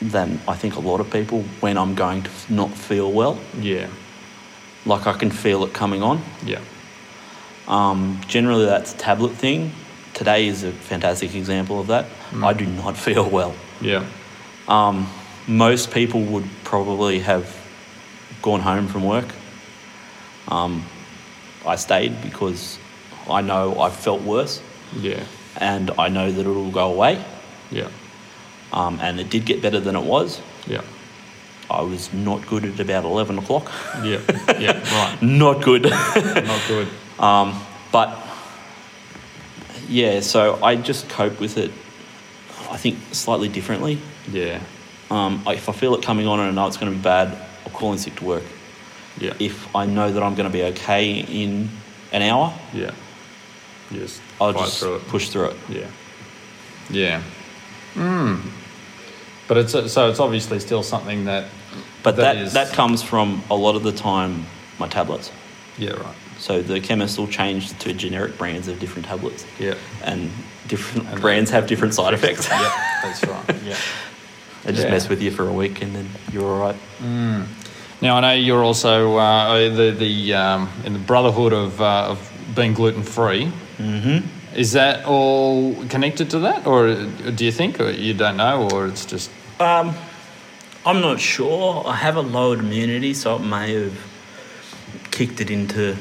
than 0.00 0.40
I 0.46 0.54
think 0.54 0.76
a 0.76 0.80
lot 0.80 1.00
of 1.00 1.10
people 1.10 1.42
when 1.60 1.76
I'm 1.78 1.94
going 1.94 2.22
to 2.22 2.30
not 2.48 2.70
feel 2.70 3.10
well. 3.10 3.38
Yeah. 3.58 3.88
Like 4.84 5.06
I 5.06 5.14
can 5.14 5.30
feel 5.30 5.64
it 5.64 5.72
coming 5.72 6.02
on. 6.02 6.22
Yeah. 6.44 6.60
Um, 7.66 8.20
generally, 8.28 8.66
that's 8.66 8.94
a 8.94 8.96
tablet 8.96 9.32
thing. 9.32 9.72
Today 10.16 10.46
is 10.48 10.64
a 10.64 10.72
fantastic 10.72 11.34
example 11.34 11.78
of 11.78 11.88
that. 11.88 12.06
I 12.42 12.54
do 12.54 12.64
not 12.64 12.96
feel 13.06 13.28
well. 13.28 13.54
Yeah. 13.82 14.06
Um, 14.66 15.06
most 15.46 15.90
people 15.92 16.22
would 16.22 16.48
probably 16.64 17.18
have 17.20 17.54
gone 18.40 18.60
home 18.60 18.88
from 18.88 19.04
work. 19.04 19.26
Um, 20.48 20.86
I 21.66 21.76
stayed 21.76 22.22
because 22.22 22.78
I 23.28 23.42
know 23.42 23.78
I 23.78 23.90
felt 23.90 24.22
worse 24.22 24.62
Yeah. 24.96 25.22
and 25.56 25.90
I 25.98 26.08
know 26.08 26.32
that 26.32 26.40
it'll 26.40 26.70
go 26.70 26.90
away. 26.92 27.22
Yeah. 27.70 27.90
Um, 28.72 28.98
and 29.02 29.20
it 29.20 29.28
did 29.28 29.44
get 29.44 29.60
better 29.60 29.80
than 29.80 29.96
it 29.96 30.04
was. 30.04 30.40
Yeah. 30.66 30.80
I 31.68 31.82
was 31.82 32.10
not 32.14 32.46
good 32.46 32.64
at 32.64 32.80
about 32.80 33.04
11 33.04 33.38
o'clock. 33.38 33.70
Yeah. 34.02 34.20
Yeah. 34.58 34.80
Right. 34.92 35.18
not 35.20 35.62
good. 35.62 35.82
Not 35.82 36.62
good. 36.68 36.88
um, 37.18 37.60
but 37.92 38.08
yeah, 39.88 40.20
so 40.20 40.62
I 40.62 40.76
just 40.76 41.08
cope 41.08 41.40
with 41.40 41.58
it, 41.58 41.70
I 42.70 42.76
think, 42.76 42.98
slightly 43.12 43.48
differently. 43.48 43.98
Yeah. 44.30 44.60
Um, 45.10 45.42
if 45.46 45.68
I 45.68 45.72
feel 45.72 45.94
it 45.94 46.02
coming 46.04 46.26
on 46.26 46.40
and 46.40 46.48
I 46.48 46.52
know 46.52 46.66
it's 46.66 46.76
going 46.76 46.90
to 46.92 46.96
be 46.96 47.02
bad, 47.02 47.28
I'll 47.64 47.72
call 47.72 47.92
in 47.92 47.98
sick 47.98 48.16
to 48.16 48.24
work. 48.24 48.42
Yeah. 49.18 49.34
If 49.38 49.74
I 49.74 49.86
know 49.86 50.10
that 50.12 50.22
I'm 50.22 50.34
going 50.34 50.48
to 50.50 50.52
be 50.52 50.64
okay 50.64 51.20
in 51.20 51.70
an 52.12 52.22
hour, 52.22 52.52
Yeah. 52.74 52.90
You 53.90 54.00
just 54.00 54.20
I'll 54.40 54.52
just 54.52 54.80
through 54.80 54.98
push 55.06 55.28
through 55.28 55.50
it. 55.50 55.56
Yeah. 55.68 55.86
Yeah. 56.90 57.22
Mm. 57.94 58.40
But 59.46 59.58
it's 59.58 59.72
so 59.92 60.10
it's 60.10 60.18
obviously 60.18 60.58
still 60.58 60.82
something 60.82 61.26
that. 61.26 61.48
But 62.02 62.16
that, 62.16 62.36
is- 62.36 62.52
that 62.54 62.72
comes 62.72 63.02
from 63.02 63.44
a 63.48 63.54
lot 63.54 63.76
of 63.76 63.84
the 63.84 63.92
time 63.92 64.44
my 64.80 64.88
tablets. 64.88 65.30
Yeah. 65.78 65.90
Right. 65.92 66.16
So 66.38 66.62
the 66.62 66.80
chemists 66.80 67.18
will 67.18 67.28
change 67.28 67.76
to 67.78 67.92
generic 67.92 68.36
brands 68.38 68.68
of 68.68 68.78
different 68.78 69.06
tablets. 69.06 69.44
Yeah. 69.58 69.74
And 70.04 70.30
different 70.68 71.08
And 71.08 71.20
brands 71.20 71.50
have 71.50 71.66
different 71.66 71.94
side 71.94 72.14
effects. 72.14 72.48
Yep. 72.48 72.60
That's 73.02 73.24
right. 73.24 73.62
Yeah. 73.64 73.76
They 74.64 74.72
just 74.72 74.84
Yeah. 74.84 74.90
mess 74.90 75.08
with 75.08 75.22
you 75.22 75.30
for 75.30 75.48
a 75.48 75.52
week 75.52 75.82
and 75.82 75.94
then 75.94 76.08
you're 76.32 76.44
all 76.44 76.60
right. 76.60 76.76
Now 78.02 78.16
I 78.16 78.20
know 78.20 78.32
you're 78.32 78.62
also 78.64 79.16
uh, 79.16 79.70
the 79.74 79.90
the 79.92 80.34
um, 80.34 80.68
in 80.84 80.92
the 80.92 80.98
brotherhood 80.98 81.52
of 81.52 81.80
uh, 81.80 82.10
of 82.12 82.18
being 82.54 82.74
gluten 82.74 83.02
free. 83.02 83.50
Mm-hmm. 83.78 84.26
Is 84.54 84.72
that 84.72 85.04
all 85.06 85.74
connected 85.88 86.30
to 86.30 86.38
that, 86.40 86.66
or 86.66 86.94
do 87.34 87.44
you 87.44 87.52
think, 87.52 87.78
or 87.80 87.90
you 87.90 88.14
don't 88.14 88.36
know, 88.36 88.68
or 88.72 88.86
it's 88.86 89.04
just 89.06 89.30
Um, 89.60 89.94
I'm 90.84 91.00
not 91.00 91.20
sure. 91.20 91.84
I 91.86 91.96
have 91.96 92.16
a 92.16 92.22
lowered 92.22 92.58
immunity, 92.60 93.14
so 93.14 93.36
it 93.36 93.42
may 93.42 93.72
have 93.74 93.98
kicked 95.10 95.40
it 95.40 95.50
into 95.50 95.96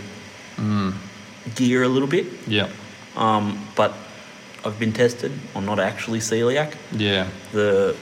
gear 1.55 1.83
a 1.83 1.87
little 1.87 2.07
bit. 2.07 2.25
yeah, 2.47 2.69
Um, 3.15 3.65
but 3.75 3.93
I've 4.63 4.79
been 4.79 4.93
tested. 4.93 5.31
I'm 5.55 5.65
not 5.65 5.79
actually 5.79 6.19
celiac. 6.19 6.73
yeah, 6.91 7.27
The 7.51 7.95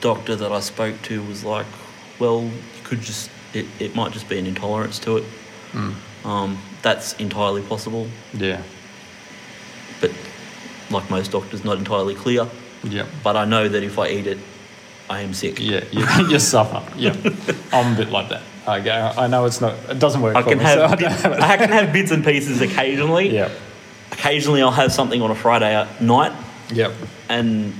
doctor 0.00 0.36
that 0.36 0.52
I 0.52 0.60
spoke 0.60 1.00
to 1.02 1.22
was 1.22 1.44
like, 1.44 1.66
well, 2.18 2.42
you 2.42 2.82
could 2.84 3.00
just 3.00 3.30
it, 3.54 3.64
it 3.78 3.94
might 3.94 4.12
just 4.12 4.28
be 4.28 4.38
an 4.38 4.46
intolerance 4.46 4.98
to 5.00 5.16
it. 5.18 5.24
Um, 6.24 6.58
that's 6.82 7.14
entirely 7.14 7.62
possible, 7.62 8.08
Yeah. 8.34 8.60
but 10.00 10.10
like 10.90 11.08
most 11.10 11.30
doctors, 11.32 11.64
not 11.64 11.78
entirely 11.78 12.14
clear. 12.14 12.46
Yeah. 12.82 13.06
But 13.22 13.36
I 13.36 13.44
know 13.44 13.68
that 13.68 13.82
if 13.82 13.98
I 13.98 14.08
eat 14.08 14.26
it, 14.26 14.38
I 15.08 15.20
am 15.20 15.32
sick. 15.32 15.58
Yeah, 15.58 15.84
you, 15.90 16.04
you 16.28 16.38
suffer. 16.38 16.82
Yeah, 16.98 17.14
I'm 17.72 17.94
a 17.94 17.96
bit 17.96 18.10
like 18.10 18.28
that. 18.28 18.42
I 18.68 18.80
go. 18.80 19.12
I 19.16 19.26
know 19.28 19.44
it's 19.46 19.60
not. 19.60 19.74
It 19.88 19.98
doesn't 19.98 20.20
work. 20.20 20.36
I 20.36 20.42
for 20.42 20.50
can 20.50 20.58
me, 20.58 20.64
so 20.64 20.84
I 20.84 20.88
have 20.88 21.00
have 21.00 21.32
it. 21.32 21.40
I 21.40 21.56
can 21.56 21.70
have 21.70 21.92
bits 21.92 22.10
and 22.10 22.24
pieces 22.24 22.60
occasionally. 22.60 23.30
Yeah. 23.34 23.50
Occasionally, 24.12 24.62
I'll 24.62 24.70
have 24.70 24.92
something 24.92 25.22
on 25.22 25.30
a 25.30 25.34
Friday 25.34 25.86
night, 26.00 26.32
Yep. 26.72 26.92
and 27.28 27.72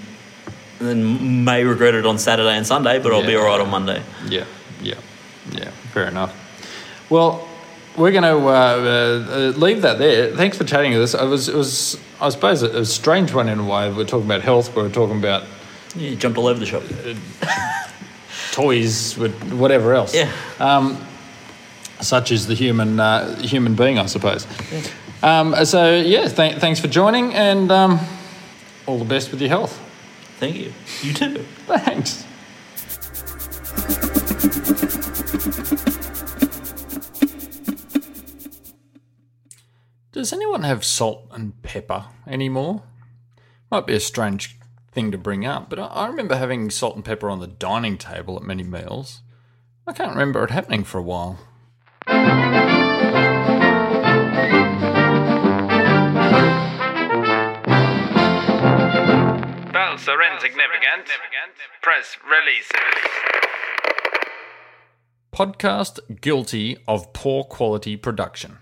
then 0.79 1.45
may 1.45 1.65
regret 1.65 1.95
it 1.95 2.07
on 2.07 2.19
Saturday 2.19 2.51
and 2.57 2.67
Sunday, 2.67 2.99
but 3.01 3.13
I'll 3.13 3.27
be 3.27 3.35
all 3.37 3.45
right 3.45 3.61
on 3.61 3.69
Monday. 3.71 4.03
Yeah. 4.29 4.45
Yeah. 4.81 4.95
Yeah. 5.51 5.71
Fair 5.93 6.07
enough. 6.07 6.33
Well, 7.11 7.49
we're 7.97 8.13
going 8.13 8.23
to 8.23 8.39
uh, 8.49 8.51
uh, 8.53 9.59
leave 9.59 9.83
that 9.83 9.99
there. 9.99 10.35
Thanks 10.37 10.57
for 10.57 10.65
chatting 10.65 10.93
with 10.93 11.03
us. 11.03 11.15
I 11.15 11.25
was. 11.25 11.49
It 11.49 11.57
was. 11.57 11.99
I 12.21 12.29
suppose 12.31 12.63
a, 12.63 12.81
a 12.81 12.85
strange 12.85 13.33
one 13.35 13.49
in 13.49 13.59
a 13.61 13.65
way. 13.65 13.91
We're 13.93 14.05
talking 14.05 14.27
about 14.27 14.43
health. 14.43 14.75
We're 14.75 14.89
talking 14.91 15.19
about 15.19 15.45
Yeah, 15.97 16.15
jumped 16.15 16.39
all 16.39 16.47
over 16.47 16.59
the 16.61 16.67
shop. 16.67 16.83
toys 18.53 19.17
with 19.19 19.53
whatever 19.53 19.95
else. 19.95 20.15
Yeah. 20.15 20.31
Um, 20.59 21.05
such 22.01 22.31
is 22.31 22.47
the 22.47 22.55
human 22.55 23.01
uh, 23.01 23.37
human 23.41 23.75
being, 23.75 23.99
I 23.99 24.07
suppose. 24.07 24.47
Um, 25.23 25.55
so 25.65 25.97
yeah, 25.97 26.29
th- 26.29 26.59
thanks 26.59 26.79
for 26.81 26.89
joining, 26.89 27.35
and 27.35 27.71
um, 27.73 27.99
all 28.87 28.99
the 28.99 29.05
best 29.05 29.31
with 29.31 29.41
your 29.41 29.51
health. 29.51 29.79
Thank 30.39 30.57
you. 30.57 30.73
You 31.03 31.13
too. 31.13 31.45
Thanks. 31.67 32.25
Does 40.13 40.33
anyone 40.33 40.63
have 40.63 40.85
salt 40.85 41.27
and 41.33 41.61
pepper 41.63 42.07
anymore? 42.27 42.83
Might 43.71 43.87
be 43.87 43.95
a 43.95 44.01
strange 44.01 44.58
thing 44.93 45.11
to 45.13 45.19
bring 45.19 45.45
up, 45.47 45.69
but 45.71 45.79
I- 45.79 45.87
I 45.87 46.07
remember 46.09 46.37
having 46.37 46.71
salt 46.71 46.97
and 46.97 47.05
pepper 47.05 47.29
on 47.31 47.41
the 47.41 47.47
dining 47.47 47.99
table 47.99 48.37
at 48.37 48.43
many 48.43 48.63
meals. 48.63 49.23
I 49.87 49.93
can't 49.93 50.11
remember 50.11 50.45
it 50.45 50.51
happening 50.51 50.85
for 50.85 50.99
a 50.99 51.03
while. 51.03 51.39
Bells 59.73 60.07
are 60.09 60.23
insignificant. 60.33 61.09
Press 61.83 62.17
releases. 62.25 62.71
Podcast 65.33 66.21
guilty 66.21 66.77
of 66.87 67.13
poor 67.13 67.45
quality 67.45 67.97
production. 67.97 68.59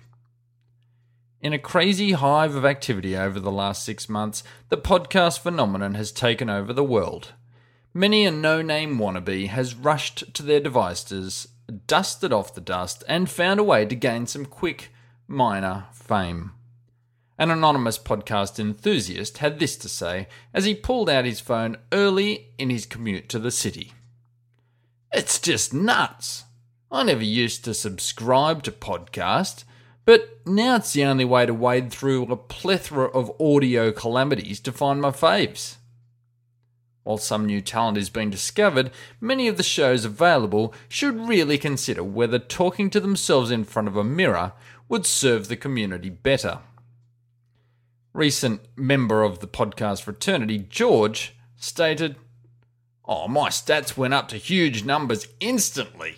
In 1.47 1.53
a 1.53 1.61
crazy 1.61 2.11
hive 2.11 2.57
of 2.57 2.65
activity 2.65 3.17
over 3.17 3.39
the 3.39 3.53
last 3.53 3.85
six 3.85 4.09
months, 4.09 4.43
the 4.69 4.77
podcast 4.77 5.39
phenomenon 5.39 5.95
has 5.95 6.11
taken 6.11 6.51
over 6.51 6.73
the 6.73 6.83
world. 6.83 7.35
Many 7.95 8.25
a 8.25 8.33
no 8.33 8.63
name 8.63 8.99
wannabe 8.99 9.47
has 9.47 9.77
rushed 9.77 10.35
to 10.35 10.43
their 10.43 10.59
devices, 10.59 11.47
dusted 11.87 12.33
off 12.33 12.53
the 12.53 12.61
dust, 12.61 13.05
and 13.07 13.31
found 13.31 13.61
a 13.61 13.63
way 13.63 13.87
to 13.87 13.95
gain 13.95 14.27
some 14.27 14.45
quick, 14.45 14.91
minor 15.29 15.87
fame. 15.93 16.51
An 17.39 17.53
anonymous 17.53 17.97
podcast 17.97 18.59
enthusiast 18.59 19.39
had 19.39 19.61
this 19.61 19.77
to 19.77 19.89
say 19.89 20.27
as 20.53 20.65
he 20.65 20.75
pulled 20.75 21.09
out 21.09 21.25
his 21.25 21.39
phone 21.39 21.77
early 21.93 22.49
in 22.59 22.71
his 22.71 22.87
commute 22.87 23.29
to 23.29 23.39
the 23.39 23.53
city. 23.53 23.93
It's 25.13 25.39
just 25.39 25.73
nuts. 25.73 26.43
I 26.91 27.05
never 27.05 27.23
used 27.23 27.65
to 27.67 27.73
subscribe 27.73 28.65
to 28.65 28.73
podcast, 28.73 29.63
but 30.07 30.41
now 30.47 30.77
it's 30.77 30.93
the 30.93 31.05
only 31.05 31.25
way 31.25 31.45
to 31.45 31.53
wade 31.53 31.91
through 31.91 32.23
a 32.33 32.37
plethora 32.37 33.09
of 33.09 33.31
audio 33.41 33.93
calamities 33.93 34.61
to 34.61 34.73
find 34.73 35.03
my 35.03 35.11
faves. 35.11 35.77
While 37.03 37.19
some 37.19 37.45
new 37.45 37.61
talent 37.61 37.99
is 37.99 38.09
being 38.09 38.31
discovered, 38.31 38.91
many 39.21 39.49
of 39.49 39.57
the 39.57 39.63
shows 39.63 40.05
available 40.05 40.73
should 40.89 41.29
really 41.29 41.59
consider 41.59 42.03
whether 42.03 42.39
talking 42.39 42.89
to 42.91 43.01
themselves 43.01 43.51
in 43.51 43.65
front 43.65 43.89
of 43.89 43.97
a 43.97 44.05
mirror 44.05 44.53
would 44.89 45.07
serve 45.07 45.49
the 45.49 45.57
community 45.57 46.09
better. 46.09 46.61
Recent 48.13 48.63
member 48.77 49.23
of 49.23 49.41
the 49.41 49.49
podcast 49.49 50.03
fraternity, 50.03 50.59
George, 50.59 51.37
stated, 51.57 52.17
Oh, 53.05 53.29
my 53.29 53.51
stats 53.51 53.97
went 53.97 54.15
up 54.15 54.29
to 54.29 54.37
huge 54.37 54.85
numbers 54.85 55.29
instantly. 55.41 56.17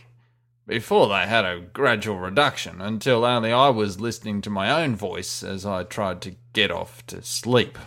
Before 0.68 1.08
they 1.08 1.26
had 1.26 1.46
a 1.46 1.60
gradual 1.60 2.18
reduction 2.18 2.82
until 2.82 3.24
only 3.24 3.50
I 3.50 3.70
was 3.70 4.02
listening 4.02 4.42
to 4.42 4.50
my 4.50 4.82
own 4.82 4.96
voice 4.96 5.42
as 5.42 5.64
I 5.64 5.82
tried 5.82 6.20
to 6.22 6.36
get 6.52 6.70
off 6.70 7.06
to 7.06 7.22
sleep. 7.22 7.78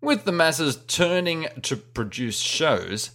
With 0.00 0.24
the 0.24 0.30
masses 0.30 0.78
turning 0.86 1.48
to 1.62 1.76
produce 1.76 2.38
shows, 2.38 3.10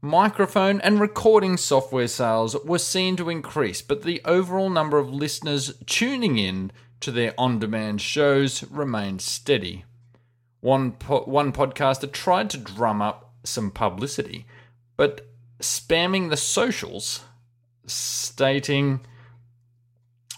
microphone 0.00 0.80
and 0.80 1.00
recording 1.00 1.56
software 1.56 2.08
sales 2.08 2.56
were 2.64 2.80
seen 2.80 3.14
to 3.18 3.30
increase, 3.30 3.82
but 3.82 4.02
the 4.02 4.20
overall 4.24 4.68
number 4.68 4.98
of 4.98 5.14
listeners 5.14 5.72
tuning 5.86 6.38
in 6.38 6.72
to 6.98 7.12
their 7.12 7.34
on 7.38 7.60
demand 7.60 8.00
shows 8.00 8.64
remained 8.64 9.22
steady. 9.22 9.84
One, 10.58 10.90
po- 10.90 11.22
one 11.26 11.52
podcaster 11.52 12.10
tried 12.10 12.50
to 12.50 12.58
drum 12.58 13.00
up 13.00 13.32
some 13.44 13.70
publicity, 13.70 14.44
but 14.96 15.28
spamming 15.60 16.30
the 16.30 16.36
socials, 16.36 17.20
stating, 17.86 19.00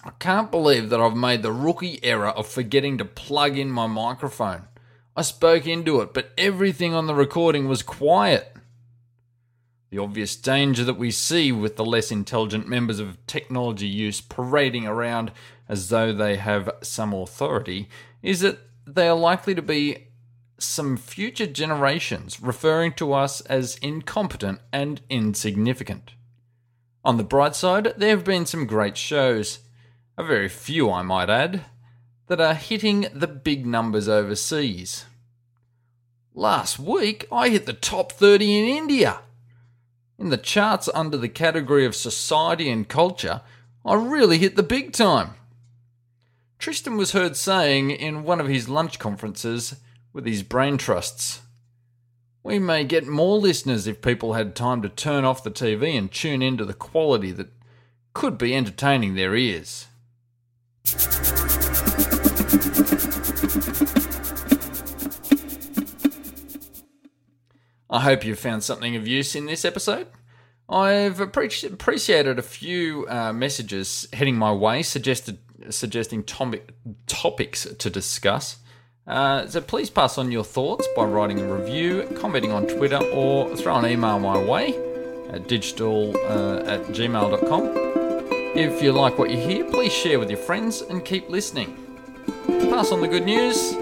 I 0.05 0.11
can't 0.19 0.51
believe 0.51 0.91
that 0.91 1.01
I've 1.01 1.17
made 1.17 1.43
the 1.43 1.53
rookie 1.53 2.03
error 2.03 2.29
of 2.29 2.47
forgetting 2.47 2.99
to 2.99 3.05
plug 3.05 3.59
in 3.59 3.71
my 3.71 3.87
microphone. 3.87 4.69
I 5.17 5.23
spoke 5.23 5.67
into 5.67 6.01
it, 6.01 6.15
but 6.15 6.31
everything 6.39 6.95
on 6.95 7.07
the 7.07 7.15
recording 7.15 7.69
was 7.69 7.83
quiet. 7.83 8.57
The 9.91 9.99
obvious 9.99 10.37
danger 10.37 10.85
that 10.85 10.99
we 10.99 11.11
see 11.11 11.51
with 11.51 11.77
the 11.77 11.85
less 11.85 12.13
intelligent 12.13 12.69
members 12.69 13.01
of 13.01 13.25
technology 13.27 13.89
use 13.89 14.21
parading 14.21 14.87
around 14.87 15.33
as 15.69 15.89
though 15.89 16.13
they 16.13 16.37
have 16.37 16.71
some 16.83 17.13
authority 17.13 17.89
is 18.23 18.41
that 18.41 18.59
they 18.87 19.09
are 19.09 19.17
likely 19.17 19.55
to 19.55 19.63
be 19.63 20.09
some 20.59 20.97
future 20.97 21.47
generations 21.47 22.41
referring 22.41 22.93
to 22.93 23.13
us 23.13 23.41
as 23.43 23.77
incompetent 23.77 24.61
and 24.73 25.01
insignificant. 25.09 26.13
On 27.05 27.17
the 27.17 27.25
bright 27.25 27.55
side, 27.55 27.95
there 27.97 28.11
have 28.11 28.25
been 28.25 28.47
some 28.47 28.67
great 28.67 28.97
shows, 28.97 29.61
a 30.17 30.25
very 30.25 30.49
few, 30.49 30.91
I 30.91 31.03
might 31.03 31.31
add, 31.31 31.65
that 32.27 32.41
are 32.41 32.55
hitting 32.55 33.07
the 33.15 33.27
big 33.27 33.67
numbers 33.67 34.09
overseas. 34.09 35.07
Last 36.35 36.79
week, 36.79 37.27
I 37.33 37.49
hit 37.49 37.67
the 37.67 37.73
top 37.73 38.13
30 38.13 38.59
in 38.59 38.65
India. 38.65 39.21
In 40.19 40.31
the 40.31 40.37
charts 40.37 40.89
under 40.95 41.17
the 41.17 41.29
category 41.29 41.85
of 41.85 41.95
society 41.95 42.69
and 42.71 42.89
culture, 42.89 43.43
I 43.85 43.95
really 43.95 44.39
hit 44.39 44.57
the 44.57 44.63
big 44.63 44.93
time. 44.93 45.35
Tristan 46.59 46.97
was 46.97 47.13
heard 47.13 47.37
saying 47.37 47.91
in 47.91 48.25
one 48.25 48.41
of 48.41 48.49
his 48.49 48.69
lunch 48.69 48.99
conferences 48.99 49.77
with 50.13 50.27
his 50.27 50.43
brain 50.43 50.77
trusts, 50.77 51.41
We 52.43 52.59
may 52.59 52.85
get 52.85 53.07
more 53.07 53.39
listeners 53.39 53.87
if 53.87 54.01
people 54.01 54.35
had 54.35 54.55
time 54.55 54.83
to 54.83 54.89
turn 54.89 55.25
off 55.25 55.43
the 55.43 55.51
TV 55.51 55.99
and 55.99 56.11
tune 56.11 56.43
into 56.43 56.65
the 56.65 56.75
quality 56.75 57.33
that 57.33 57.49
could 58.15 58.39
be 58.39 58.55
entertaining 58.55 59.15
their 59.15 59.35
ears. 59.35 59.87
I 67.91 68.01
hope 68.01 68.25
you 68.25 68.35
found 68.35 68.63
something 68.63 68.97
of 68.97 69.07
use 69.07 69.35
in 69.35 69.47
this 69.47 69.65
episode. 69.65 70.09
I've 70.69 71.21
appreciated 71.21 72.39
a 72.39 72.43
few 72.43 73.07
uh, 73.09 73.33
messages 73.33 74.07
heading 74.13 74.37
my 74.37 74.53
way, 74.53 74.83
suggested 74.83 75.39
suggesting 75.71 76.23
topic, 76.23 76.71
topics 77.07 77.65
to 77.65 77.91
discuss. 77.91 78.59
Uh, 79.09 79.47
so 79.47 79.61
please 79.61 79.89
pass 79.89 80.19
on 80.19 80.31
your 80.31 80.45
thoughts 80.45 80.87
by 80.95 81.05
writing 81.05 81.41
a 81.41 81.55
review, 81.55 82.07
commenting 82.21 82.53
on 82.53 82.67
Twitter, 82.67 82.99
or 83.13 83.57
throw 83.57 83.77
an 83.77 83.87
email 83.87 84.19
my 84.19 84.37
way 84.37 84.77
at 85.31 85.49
digital 85.49 86.15
uh, 86.27 86.63
at 86.65 86.83
gmail.com. 86.89 87.73
If 88.55 88.83
you 88.83 88.93
like 88.93 89.19
what 89.19 89.31
you 89.31 89.39
hear, 89.39 89.65
please 89.65 89.93
share 89.93 90.19
with 90.19 90.29
your 90.29 90.39
friends 90.39 90.83
and 90.83 91.05
keep 91.05 91.31
listening. 91.31 91.75
Pass 92.47 92.93
on 92.93 93.01
the 93.01 93.09
good 93.09 93.25
news 93.25 93.73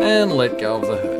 and 0.00 0.32
let 0.32 0.58
go 0.58 0.76
of 0.76 0.82
the 0.82 0.96
hurt. 0.96 1.19